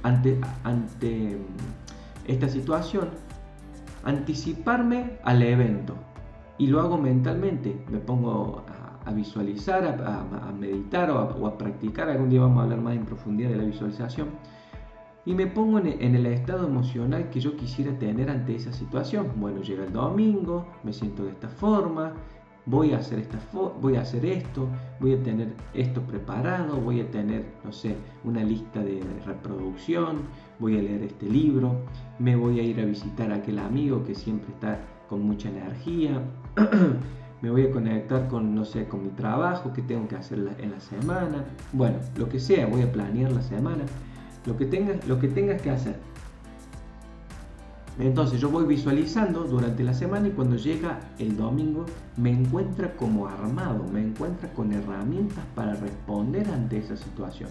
ante, 0.02 0.40
ante 0.64 1.36
mm, 1.36 2.30
esta 2.30 2.48
situación, 2.48 3.10
anticiparme 4.04 5.18
al 5.24 5.42
evento. 5.42 5.94
Y 6.58 6.66
lo 6.66 6.80
hago 6.80 6.98
mentalmente, 6.98 7.84
me 7.90 7.98
pongo 7.98 8.64
a 8.68 8.88
a 9.08 9.12
visualizar, 9.12 9.84
a, 9.86 10.52
meditar 10.52 11.10
o, 11.10 11.46
a, 11.46 11.56
practicar. 11.56 12.10
Algún 12.10 12.28
día 12.28 12.40
vamos 12.40 12.58
a 12.58 12.62
hablar 12.64 12.80
más 12.80 12.94
en 12.94 13.06
profundidad 13.06 13.48
de 13.48 13.56
la 13.56 13.64
visualización. 13.64 14.28
Y 15.24 15.34
me 15.34 15.46
pongo 15.46 15.78
en, 15.78 16.14
el 16.14 16.26
estado 16.26 16.66
emocional 16.66 17.30
que 17.30 17.40
yo 17.40 17.56
quisiera 17.56 17.98
tener 17.98 18.28
ante 18.28 18.54
esa 18.54 18.72
situación. 18.72 19.32
Bueno, 19.36 19.62
llega 19.62 19.84
el 19.84 19.92
domingo, 19.92 20.66
me 20.82 20.92
siento 20.92 21.24
de 21.24 21.30
esta 21.30 21.48
forma, 21.48 22.12
voy 22.68 22.92
a 22.92 22.98
hacer 22.98 23.18
esta 23.18 23.38
voy 23.80 23.96
a 23.96 24.02
hacer 24.02 24.26
esto, 24.26 24.68
voy 25.00 25.14
a 25.14 25.22
tener 25.22 25.48
esto 25.72 26.02
preparado, 26.02 26.76
voy 26.76 27.00
a 27.00 27.10
tener, 27.10 27.44
no 27.64 27.72
sé, 27.72 27.96
una 28.24 28.44
lista 28.44 28.80
de 28.80 29.00
reproducción, 29.24 30.18
voy 30.58 30.78
a 30.78 30.82
leer 30.82 31.02
este 31.02 31.26
libro, 31.26 31.76
me 32.18 32.36
voy 32.36 32.60
a 32.60 32.62
ir 32.62 32.78
a 32.80 32.84
visitar 32.84 33.32
a 33.32 33.36
aquel 33.36 33.58
amigo 33.58 34.04
que 34.04 34.14
siempre 34.14 34.52
está 34.52 34.80
con 35.08 35.22
mucha 35.22 35.48
energía. 35.48 36.22
me 37.40 37.50
voy 37.50 37.66
a 37.66 37.70
conectar 37.70 38.28
con, 38.28 38.54
no 38.54 38.64
sé, 38.64 38.86
con 38.86 39.02
mi 39.02 39.10
trabajo, 39.10 39.72
que 39.72 39.82
tengo 39.82 40.06
que 40.08 40.16
hacer 40.16 40.38
en 40.58 40.70
la 40.70 40.80
semana, 40.80 41.44
bueno, 41.72 41.96
lo 42.16 42.28
que 42.28 42.38
sea, 42.38 42.66
voy 42.66 42.82
a 42.82 42.92
planear 42.92 43.32
la 43.32 43.42
semana, 43.42 43.84
lo 44.44 44.56
que 44.56 44.66
tengas, 44.66 45.06
lo 45.06 45.18
que, 45.18 45.28
tengas 45.28 45.62
que 45.62 45.70
hacer. 45.70 45.96
Entonces 47.98 48.40
yo 48.40 48.48
voy 48.48 48.64
visualizando 48.64 49.42
durante 49.44 49.82
la 49.82 49.92
semana 49.92 50.28
y 50.28 50.30
cuando 50.30 50.56
llega 50.56 51.00
el 51.18 51.36
domingo 51.36 51.84
me 52.16 52.30
encuentra 52.30 52.96
como 52.96 53.26
armado, 53.26 53.84
me 53.92 54.00
encuentra 54.00 54.52
con 54.52 54.72
herramientas 54.72 55.44
para 55.56 55.74
responder 55.74 56.48
ante 56.48 56.78
esa 56.78 56.96
situación. 56.96 57.50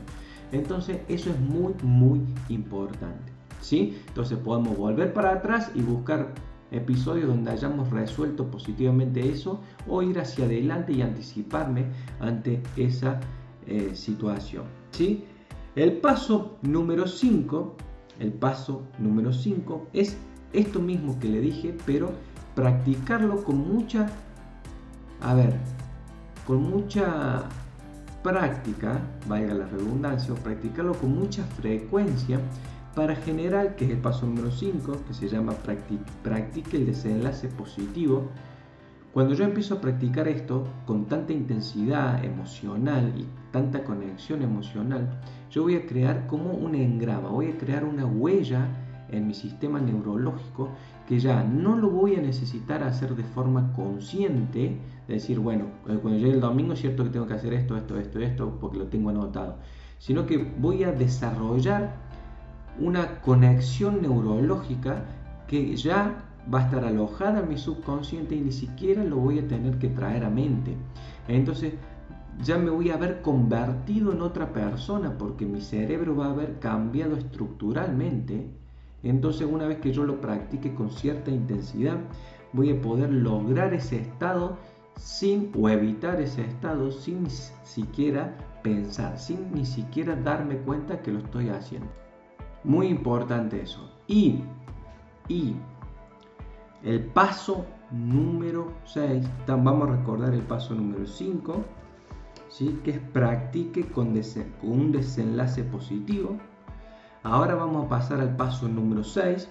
Entonces 0.54 1.02
eso 1.10 1.30
es 1.30 1.40
muy, 1.40 1.74
muy 1.84 2.22
importante. 2.48 3.34
¿sí? 3.60 3.98
Entonces 4.08 4.38
podemos 4.38 4.78
volver 4.78 5.14
para 5.14 5.32
atrás 5.32 5.72
y 5.76 5.82
buscar 5.82 6.34
episodio 6.72 7.28
donde 7.28 7.52
hayamos 7.52 7.90
resuelto 7.90 8.50
positivamente 8.50 9.30
eso 9.30 9.62
o 9.88 10.02
ir 10.02 10.20
hacia 10.20 10.46
adelante 10.46 10.94
y 10.94 11.02
anticiparme 11.02 11.86
ante 12.22 12.62
esa 12.78 13.20
eh, 13.66 13.92
situación. 13.96 14.64
¿sí? 14.92 15.26
El 15.76 15.98
paso 15.98 16.58
número 16.62 17.06
5, 17.06 17.76
el 18.20 18.32
paso 18.32 18.84
número 18.98 19.34
5 19.34 19.88
es 19.92 20.18
esto 20.54 20.80
mismo 20.80 21.20
que 21.20 21.30
le 21.30 21.42
dije, 21.42 21.76
pero 21.86 22.12
practicarlo 22.56 23.44
con 23.44 23.68
mucha, 23.68 24.08
a 25.22 25.34
ver, 25.34 25.54
con 26.46 26.70
mucha 26.70 27.44
práctica, 28.24 29.00
valga 29.28 29.54
la 29.54 29.66
redundancia, 29.68 30.34
o 30.34 30.38
practicarlo 30.38 30.94
con 30.94 31.18
mucha 31.18 31.44
frecuencia 31.44 32.40
para 32.96 33.16
generar, 33.16 33.76
que 33.76 33.86
es 33.86 33.92
el 33.92 33.98
paso 33.98 34.26
número 34.26 34.52
5, 34.52 34.98
que 35.08 35.14
se 35.14 35.30
llama 35.30 35.54
practique 36.24 36.78
el 36.78 36.88
desenlace 36.88 37.48
positivo, 37.48 38.30
cuando 39.14 39.34
yo 39.34 39.46
empiezo 39.46 39.76
a 39.76 39.82
practicar 39.82 40.28
esto 40.28 40.68
con 40.86 41.06
tanta 41.06 41.34
intensidad 41.34 42.24
emocional 42.24 43.14
y 43.18 43.26
tanta 43.52 43.84
conexión 43.84 44.42
emocional, 44.42 45.20
yo 45.50 45.64
voy 45.64 45.76
a 45.76 45.86
crear 45.86 46.28
como 46.28 46.52
un 46.52 46.76
engrama, 46.76 47.30
voy 47.30 47.52
a 47.52 47.58
crear 47.58 47.84
una 47.84 48.06
huella 48.06 48.68
en 49.12 49.28
mi 49.28 49.34
sistema 49.34 49.80
neurológico 49.80 50.70
que 51.08 51.20
ya 51.20 51.44
no 51.44 51.76
lo 51.78 51.90
voy 51.90 52.16
a 52.16 52.22
necesitar 52.22 52.84
hacer 52.84 53.16
de 53.16 53.24
forma 53.24 53.74
consciente, 53.74 54.78
de 55.08 55.14
decir, 55.14 55.40
bueno, 55.40 55.66
eh, 55.88 55.98
cuando 56.02 56.20
llegue 56.20 56.34
el 56.34 56.42
domingo 56.42 56.74
es 56.74 56.80
cierto 56.80 57.04
que 57.04 57.10
tengo 57.10 57.28
que 57.28 57.34
hacer 57.34 57.54
esto, 57.54 57.78
esto, 57.78 57.98
esto, 57.98 58.20
esto, 58.20 58.58
porque 58.60 58.78
lo 58.78 58.88
tengo 58.88 59.10
anotado, 59.10 59.58
sino 60.00 60.26
que 60.26 60.38
voy 60.60 60.84
a 60.84 60.92
desarrollar 60.92 61.96
una 62.80 63.22
conexión 63.22 64.02
neurológica 64.02 65.06
que 65.48 65.76
ya 65.76 66.24
va 66.54 66.60
a 66.60 66.64
estar 66.64 66.84
alojada 66.84 67.40
en 67.40 67.50
mi 67.50 67.58
subconsciente 67.58 68.36
y 68.36 68.42
ni 68.42 68.52
siquiera 68.52 69.04
lo 69.04 69.18
voy 69.18 69.40
a 69.40 69.48
tener 69.48 69.80
que 69.80 69.90
traer 69.90 70.24
a 70.24 70.30
mente. 70.30 70.76
Entonces 71.28 71.74
ya 72.44 72.58
me 72.58 72.70
voy 72.70 72.90
a 72.90 72.96
haber 72.96 73.22
convertido 73.22 74.12
en 74.12 74.22
otra 74.22 74.54
persona 74.54 75.18
porque 75.18 75.46
mi 75.46 75.62
cerebro 75.62 76.16
va 76.16 76.28
a 76.28 76.32
haber 76.32 76.60
cambiado 76.60 77.16
estructuralmente. 77.16 78.48
Entonces 79.10 79.48
una 79.50 79.68
vez 79.68 79.80
que 79.80 79.94
yo 79.94 80.04
lo 80.04 80.20
practique 80.20 80.74
con 80.74 80.90
cierta 80.90 81.32
intensidad, 81.32 81.98
voy 82.54 82.72
a 82.72 82.82
poder 82.82 83.12
lograr 83.12 83.74
ese 83.74 83.98
estado 83.98 84.58
sin 84.98 85.52
o 85.58 85.70
evitar 85.70 86.20
ese 86.20 86.42
estado 86.44 86.92
sin 86.92 87.30
siquiera 87.30 88.38
pensar, 88.64 89.18
sin 89.18 89.52
ni 89.54 89.66
siquiera 89.66 90.16
darme 90.16 90.58
cuenta 90.58 91.02
que 91.02 91.12
lo 91.12 91.20
estoy 91.20 91.50
haciendo. 91.50 91.88
Muy 92.64 92.88
importante 92.88 93.62
eso. 93.62 93.90
Y, 94.08 94.44
y 95.28 95.56
el 96.84 97.06
paso 97.06 97.66
número 97.92 98.74
6, 98.86 99.26
vamos 99.48 99.90
a 99.90 99.94
recordar 99.94 100.34
el 100.34 100.42
paso 100.42 100.76
número 100.76 101.06
5, 101.06 101.64
¿sí? 102.50 102.80
que 102.84 102.92
es 102.92 103.00
practique 103.00 103.86
con 103.86 104.20
un 104.64 104.92
desenlace 104.92 105.64
positivo. 105.64 106.38
Ahora 107.24 107.56
vamos 107.56 107.86
a 107.86 107.90
pasar 107.90 108.20
al 108.20 108.36
paso 108.36 108.68
número 108.68 109.04
6. 109.04 109.50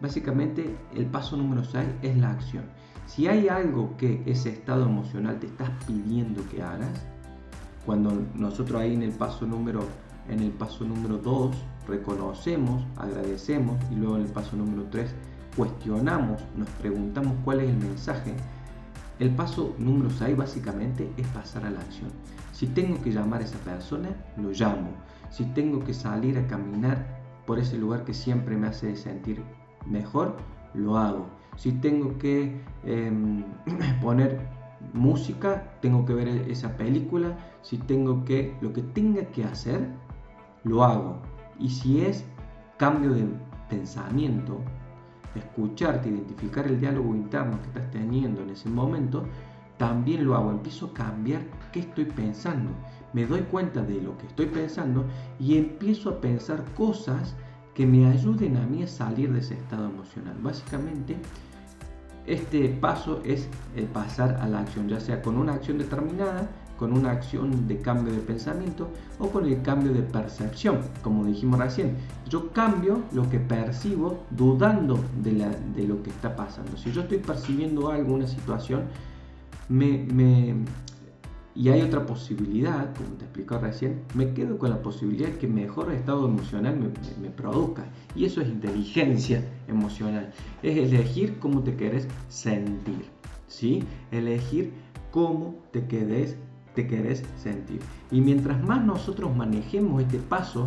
Básicamente 0.00 0.76
el 0.94 1.06
paso 1.06 1.36
número 1.36 1.64
6 1.64 1.86
es 2.02 2.16
la 2.18 2.30
acción. 2.30 2.64
Si 3.06 3.28
hay 3.28 3.48
algo 3.48 3.96
que 3.96 4.22
ese 4.26 4.50
estado 4.50 4.84
emocional 4.84 5.38
te 5.38 5.46
está 5.46 5.72
pidiendo 5.86 6.46
que 6.48 6.62
hagas, 6.62 7.06
cuando 7.84 8.12
nosotros 8.34 8.80
ahí 8.80 8.94
en 8.94 9.02
el 9.02 9.12
paso 9.12 9.46
número 9.46 9.80
en 10.28 10.40
el 10.40 10.50
paso 10.50 10.84
número 10.84 11.18
2 11.18 11.56
reconocemos, 11.86 12.84
agradecemos 12.96 13.76
y 13.92 13.94
luego 13.94 14.16
en 14.16 14.22
el 14.22 14.28
paso 14.28 14.56
número 14.56 14.84
3 14.90 15.14
cuestionamos, 15.56 16.42
nos 16.56 16.68
preguntamos 16.70 17.34
cuál 17.44 17.60
es 17.60 17.70
el 17.70 17.76
mensaje. 17.76 18.34
El 19.18 19.30
paso 19.30 19.74
número 19.78 20.10
6 20.10 20.36
básicamente 20.36 21.10
es 21.16 21.26
pasar 21.28 21.64
a 21.64 21.70
la 21.70 21.80
acción. 21.80 22.10
Si 22.52 22.66
tengo 22.66 23.00
que 23.02 23.12
llamar 23.12 23.40
a 23.40 23.44
esa 23.44 23.58
persona, 23.58 24.10
lo 24.36 24.50
llamo. 24.50 24.90
Si 25.30 25.44
tengo 25.46 25.80
que 25.80 25.94
salir 25.94 26.38
a 26.38 26.46
caminar 26.46 27.20
por 27.46 27.58
ese 27.58 27.78
lugar 27.78 28.04
que 28.04 28.14
siempre 28.14 28.56
me 28.56 28.68
hace 28.68 28.96
sentir 28.96 29.42
mejor, 29.86 30.36
lo 30.74 30.96
hago. 30.96 31.26
Si 31.56 31.72
tengo 31.72 32.18
que 32.18 32.60
em, 32.84 33.44
poner 34.02 34.48
música, 34.92 35.78
tengo 35.80 36.04
que 36.04 36.14
ver 36.14 36.28
esa 36.50 36.76
película, 36.76 37.36
si 37.62 37.78
tengo 37.78 38.24
que, 38.24 38.56
lo 38.60 38.72
que 38.72 38.82
tenga 38.82 39.24
que 39.26 39.44
hacer, 39.44 39.88
lo 40.64 40.84
hago. 40.84 41.18
Y 41.58 41.70
si 41.70 42.04
es 42.04 42.24
cambio 42.76 43.12
de 43.14 43.26
pensamiento, 43.68 44.60
escucharte, 45.34 46.08
identificar 46.08 46.66
el 46.66 46.80
diálogo 46.80 47.14
interno 47.14 47.60
que 47.60 47.68
estás 47.68 47.90
teniendo 47.90 48.42
en 48.42 48.50
ese 48.50 48.68
momento, 48.68 49.24
también 49.78 50.24
lo 50.24 50.34
hago. 50.36 50.50
Empiezo 50.50 50.86
a 50.86 50.94
cambiar 50.94 51.42
qué 51.72 51.80
estoy 51.80 52.04
pensando. 52.04 52.70
Me 53.12 53.26
doy 53.26 53.40
cuenta 53.42 53.82
de 53.82 54.00
lo 54.00 54.16
que 54.18 54.26
estoy 54.26 54.46
pensando 54.46 55.04
y 55.38 55.56
empiezo 55.56 56.10
a 56.10 56.20
pensar 56.20 56.64
cosas 56.74 57.34
que 57.74 57.86
me 57.86 58.06
ayuden 58.06 58.56
a 58.56 58.66
mí 58.66 58.82
a 58.82 58.86
salir 58.86 59.32
de 59.32 59.40
ese 59.40 59.54
estado 59.54 59.86
emocional. 59.86 60.36
Básicamente, 60.42 61.16
este 62.26 62.68
paso 62.68 63.20
es 63.24 63.48
el 63.76 63.84
pasar 63.84 64.38
a 64.40 64.48
la 64.48 64.60
acción, 64.60 64.88
ya 64.88 64.98
sea 64.98 65.22
con 65.22 65.36
una 65.36 65.54
acción 65.54 65.78
determinada, 65.78 66.48
con 66.78 66.92
una 66.92 67.10
acción 67.10 67.68
de 67.68 67.78
cambio 67.78 68.12
de 68.12 68.20
pensamiento 68.20 68.88
o 69.18 69.28
con 69.28 69.46
el 69.46 69.62
cambio 69.62 69.92
de 69.92 70.02
percepción, 70.02 70.80
como 71.02 71.24
dijimos 71.24 71.58
recién. 71.58 71.96
Yo 72.28 72.50
cambio 72.52 73.02
lo 73.12 73.28
que 73.30 73.38
percibo 73.38 74.24
dudando 74.30 74.98
de, 75.22 75.32
de 75.74 75.86
lo 75.86 76.02
que 76.02 76.10
está 76.10 76.36
pasando. 76.36 76.76
Si 76.76 76.92
yo 76.92 77.02
estoy 77.02 77.18
percibiendo 77.18 77.90
algo, 77.90 78.14
una 78.14 78.26
situación, 78.26 78.84
me, 79.68 80.54
y 81.56 81.70
hay 81.70 81.80
otra 81.80 82.04
posibilidad, 82.04 82.94
como 82.94 83.16
te 83.16 83.24
explicó 83.24 83.58
recién, 83.58 84.02
me 84.14 84.34
quedo 84.34 84.58
con 84.58 84.68
la 84.68 84.82
posibilidad 84.82 85.30
que 85.30 85.48
mejor 85.48 85.90
estado 85.90 86.28
emocional 86.28 86.78
me, 87.18 87.30
produzca. 87.30 87.86
Y 88.14 88.26
eso 88.26 88.42
es 88.42 88.48
inteligencia 88.48 89.42
emocional. 89.66 90.34
Es 90.62 90.76
elegir 90.76 91.38
cómo 91.38 91.62
te 91.62 91.74
querés 91.74 92.08
sentir. 92.28 93.06
¿sí? 93.48 93.82
Elegir 94.10 94.70
cómo 95.10 95.54
te 95.72 95.86
querés, 95.86 96.36
te 96.74 96.86
querés 96.86 97.24
sentir. 97.38 97.80
Y 98.10 98.20
mientras 98.20 98.62
más 98.62 98.84
nosotros 98.84 99.34
manejemos 99.34 100.02
este 100.02 100.18
paso, 100.18 100.66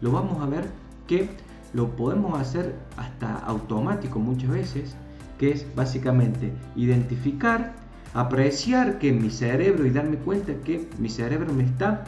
lo 0.00 0.12
vamos 0.12 0.40
a 0.40 0.46
ver 0.46 0.68
que 1.08 1.28
lo 1.74 1.96
podemos 1.96 2.38
hacer 2.38 2.76
hasta 2.96 3.34
automático 3.38 4.20
muchas 4.20 4.50
veces, 4.50 4.96
que 5.36 5.50
es 5.50 5.66
básicamente 5.74 6.52
identificar 6.76 7.87
apreciar 8.14 8.98
que 8.98 9.12
mi 9.12 9.30
cerebro 9.30 9.86
y 9.86 9.90
darme 9.90 10.16
cuenta 10.16 10.54
que 10.64 10.88
mi 10.98 11.08
cerebro 11.08 11.52
me 11.52 11.64
está, 11.64 12.04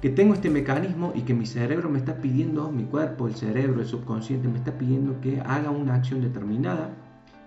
que 0.00 0.10
tengo 0.10 0.34
este 0.34 0.50
mecanismo 0.50 1.12
y 1.14 1.22
que 1.22 1.34
mi 1.34 1.46
cerebro 1.46 1.88
me 1.90 1.98
está 1.98 2.18
pidiendo, 2.18 2.70
mi 2.70 2.84
cuerpo, 2.84 3.26
el 3.26 3.34
cerebro, 3.34 3.80
el 3.80 3.86
subconsciente 3.86 4.48
me 4.48 4.58
está 4.58 4.78
pidiendo 4.78 5.20
que 5.20 5.40
haga 5.40 5.70
una 5.70 5.96
acción 5.96 6.20
determinada, 6.20 6.90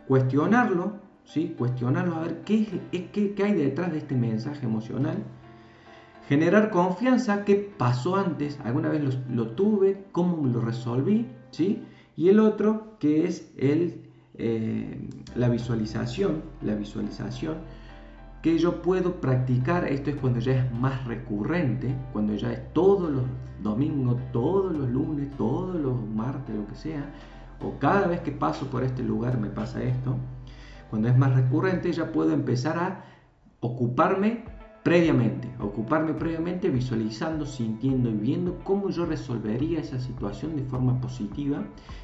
cuestionarlo, 0.07 0.93
¿sí? 1.23 1.55
cuestionarlo, 1.57 2.15
a 2.15 2.21
ver 2.21 2.41
qué, 2.43 2.81
qué, 2.91 3.33
qué 3.33 3.43
hay 3.43 3.53
detrás 3.53 3.91
de 3.91 3.99
este 3.99 4.15
mensaje 4.15 4.65
emocional, 4.65 5.23
generar 6.27 6.69
confianza, 6.69 7.45
qué 7.45 7.55
pasó 7.77 8.17
antes, 8.17 8.59
alguna 8.65 8.89
vez 8.89 9.01
lo, 9.03 9.11
lo 9.33 9.51
tuve, 9.51 10.03
cómo 10.11 10.45
lo 10.45 10.59
resolví, 10.59 11.27
¿sí? 11.51 11.83
y 12.17 12.29
el 12.29 12.39
otro 12.39 12.97
que 12.99 13.25
es 13.25 13.51
el 13.57 14.10
eh, 14.43 15.07
la 15.35 15.49
visualización, 15.49 16.41
la 16.63 16.73
visualización 16.73 17.57
que 18.41 18.57
yo 18.57 18.81
puedo 18.81 19.21
practicar, 19.21 19.87
esto 19.87 20.09
es 20.09 20.15
cuando 20.15 20.39
ya 20.39 20.53
es 20.53 20.71
más 20.71 21.05
recurrente, 21.05 21.93
cuando 22.11 22.33
ya 22.33 22.51
es 22.51 22.73
todos 22.73 23.11
los 23.11 23.23
domingos, 23.61 24.19
todos 24.31 24.75
los 24.75 24.89
lunes, 24.89 25.29
todos 25.37 25.75
los 25.75 25.95
martes, 26.09 26.55
lo 26.55 26.65
que 26.65 26.75
sea, 26.75 27.05
o 27.61 27.77
cada 27.77 28.07
vez 28.07 28.21
que 28.21 28.31
paso 28.31 28.65
por 28.71 28.83
este 28.83 29.03
lugar 29.03 29.39
me 29.39 29.49
pasa 29.49 29.83
esto, 29.83 30.17
cuando 30.89 31.07
es 31.07 31.15
más 31.15 31.35
recurrente 31.35 31.93
ya 31.93 32.11
puedo 32.11 32.33
empezar 32.33 32.79
a 32.79 33.05
ocuparme 33.59 34.43
previamente, 34.83 35.49
ocuparme 35.59 36.13
previamente 36.13 36.69
visualizando, 36.69 37.45
sintiendo 37.45 38.09
y 38.09 38.13
viendo 38.13 38.59
cómo 38.63 38.89
yo 38.89 39.05
resolvería 39.05 39.79
esa 39.79 39.99
situación 39.99 40.55
de 40.55 40.63
forma 40.63 40.99
positiva 40.99 41.63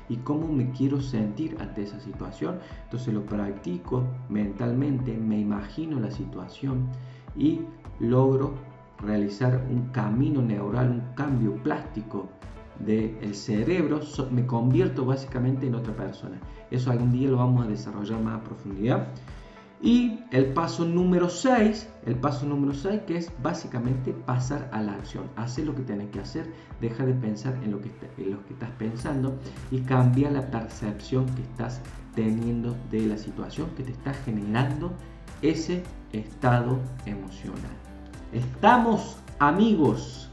y 0.10 0.18
cómo 0.18 0.48
me 0.48 0.72
quiero 0.72 1.02
sentir 1.02 1.58
ante 1.60 1.84
esa 1.84 2.00
situación. 2.00 2.60
Entonces 2.84 3.13
lo 3.13 3.26
practico 3.26 4.04
mentalmente, 4.30 5.18
me 5.18 5.40
imagino 5.40 6.00
la 6.00 6.12
situación 6.12 6.88
y 7.36 7.62
logro 8.00 8.54
realizar 9.00 9.66
un 9.72 9.88
camino 9.90 10.42
neural, 10.42 10.92
un 10.92 11.16
cambio 11.16 11.56
plástico 11.63 12.30
del 12.80 13.34
cerebro, 13.34 14.02
me 14.30 14.46
convierto 14.46 15.04
básicamente 15.04 15.66
en 15.66 15.76
otra 15.76 15.96
persona. 15.96 16.40
Eso 16.70 16.92
algún 16.92 17.12
día 17.12 17.30
lo 17.30 17.38
vamos 17.38 17.66
a 17.66 17.70
desarrollar 17.70 18.22
más 18.22 18.40
a 18.40 18.44
profundidad. 18.44 19.08
Y 19.82 20.22
el 20.32 20.54
paso 20.54 20.86
número 20.86 21.30
6, 21.30 21.88
el 22.08 22.16
paso 22.16 22.48
número 22.48 22.74
6 22.74 23.02
que 23.06 23.18
es 23.18 23.32
básicamente 23.44 24.12
pasar 24.12 24.70
a 24.74 24.82
la 24.82 24.94
acción, 24.94 25.30
hacer 25.36 25.66
lo 25.66 25.76
que 25.76 25.84
tienes 25.84 26.10
que 26.10 26.20
hacer, 26.20 26.52
deja 26.82 27.06
de 27.06 27.13
pensar 27.13 27.54
en 27.63 27.72
lo, 27.72 27.82
que, 27.82 27.92
en 28.18 28.32
lo 28.32 28.44
que 28.46 28.54
estás 28.54 28.72
pensando 28.80 29.38
y 29.70 29.82
cambia 29.82 30.32
la 30.32 30.50
percepción 30.50 31.28
que 31.36 31.44
estás 31.44 31.82
teniendo 32.16 32.76
de 32.90 33.06
la 33.06 33.18
situación 33.18 33.70
que 33.78 33.84
te 33.84 33.92
está 33.92 34.13
generando 34.13 34.92
ese 35.44 35.84
estado 36.12 36.80
emocional. 37.06 37.78
Estamos 38.34 39.18
amigos. 39.38 40.32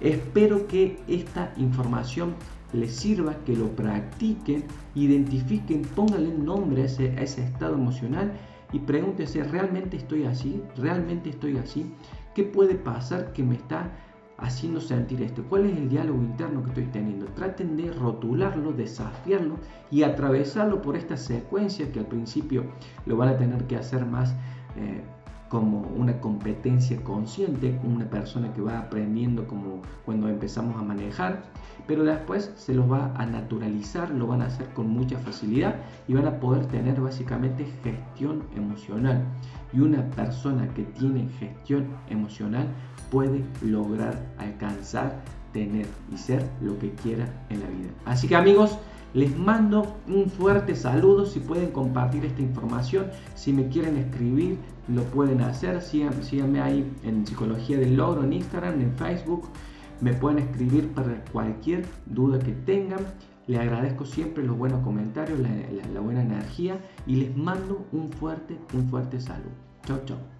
Espero 0.00 0.66
que 0.66 0.98
esta 1.06 1.52
información 1.56 2.34
les 2.72 2.96
sirva, 2.96 3.36
que 3.44 3.56
lo 3.56 3.68
practiquen, 3.68 4.64
identifiquen, 4.96 5.82
pónganle 5.82 6.36
nombre 6.36 6.82
a 6.82 6.86
ese, 6.86 7.10
a 7.18 7.22
ese 7.22 7.44
estado 7.44 7.74
emocional 7.74 8.32
y 8.72 8.78
pregúntese, 8.78 9.42
¿realmente 9.44 9.96
estoy 9.96 10.24
así? 10.24 10.62
¿Realmente 10.76 11.30
estoy 11.30 11.56
así? 11.56 11.92
¿Qué 12.34 12.44
puede 12.44 12.74
pasar 12.74 13.32
que 13.32 13.42
me 13.42 13.54
está 13.54 13.90
haciendo 14.38 14.80
sentir 14.80 15.22
esto? 15.22 15.44
¿Cuál 15.48 15.66
es 15.66 15.76
el 15.76 15.88
diálogo 15.88 16.22
interno 16.22 16.62
que 16.62 16.68
estoy 16.68 16.86
teniendo? 16.86 17.26
Traten 17.26 17.76
de 17.76 17.90
rotularlo, 17.92 18.72
desafiarlo 18.72 19.56
y 19.90 20.02
atravesarlo 20.02 20.80
por 20.82 20.96
esta 20.96 21.16
secuencia 21.16 21.90
que 21.90 21.98
al 21.98 22.06
principio 22.06 22.64
lo 23.06 23.16
van 23.16 23.30
a 23.30 23.36
tener 23.36 23.66
que 23.66 23.76
hacer 23.76 24.06
más 24.06 24.34
eh, 24.76 25.02
como 25.50 25.80
una 25.96 26.20
competencia 26.20 26.96
consciente, 27.02 27.76
una 27.82 28.08
persona 28.08 28.52
que 28.54 28.60
va 28.60 28.78
aprendiendo 28.78 29.48
como 29.48 29.82
cuando 30.04 30.28
empezamos 30.28 30.80
a 30.80 30.84
manejar, 30.84 31.42
pero 31.88 32.04
después 32.04 32.52
se 32.54 32.72
los 32.72 32.90
va 32.90 33.12
a 33.16 33.26
naturalizar, 33.26 34.10
lo 34.10 34.28
van 34.28 34.42
a 34.42 34.46
hacer 34.46 34.68
con 34.74 34.88
mucha 34.88 35.18
facilidad 35.18 35.74
y 36.06 36.14
van 36.14 36.28
a 36.28 36.38
poder 36.38 36.66
tener 36.66 37.00
básicamente 37.00 37.66
gestión 37.82 38.44
emocional. 38.54 39.24
Y 39.72 39.80
una 39.80 40.08
persona 40.10 40.72
que 40.72 40.84
tiene 40.84 41.28
gestión 41.40 41.88
emocional 42.08 42.68
puede 43.10 43.44
lograr 43.60 44.24
alcanzar, 44.38 45.20
tener 45.52 45.86
y 46.14 46.16
ser 46.16 46.48
lo 46.60 46.78
que 46.78 46.92
quiera 46.92 47.26
en 47.48 47.58
la 47.58 47.66
vida. 47.66 47.90
Así 48.04 48.28
que 48.28 48.36
amigos, 48.36 48.78
les 49.14 49.36
mando 49.36 49.96
un 50.06 50.26
fuerte 50.30 50.76
saludo, 50.76 51.26
si 51.26 51.40
pueden 51.40 51.70
compartir 51.70 52.24
esta 52.24 52.42
información, 52.42 53.06
si 53.34 53.52
me 53.52 53.68
quieren 53.68 53.96
escribir, 53.96 54.58
lo 54.88 55.02
pueden 55.04 55.40
hacer, 55.40 55.80
síganme 55.82 56.60
ahí 56.60 56.90
en 57.02 57.26
Psicología 57.26 57.78
del 57.78 57.96
Logro, 57.96 58.24
en 58.24 58.32
Instagram, 58.32 58.80
en 58.80 58.92
Facebook, 58.96 59.48
me 60.00 60.14
pueden 60.14 60.38
escribir 60.38 60.88
para 60.92 61.22
cualquier 61.32 61.84
duda 62.06 62.38
que 62.38 62.52
tengan. 62.52 63.00
Les 63.46 63.60
agradezco 63.60 64.04
siempre 64.04 64.44
los 64.44 64.56
buenos 64.56 64.82
comentarios, 64.82 65.38
la, 65.40 66.00
buena 66.00 66.22
energía 66.22 66.78
y 67.06 67.16
les 67.16 67.36
mando 67.36 67.86
un 67.92 68.10
fuerte, 68.12 68.58
un 68.74 68.88
fuerte 68.88 69.20
saludo. 69.20 69.50
Chau, 69.84 69.98
chau. 70.04 70.39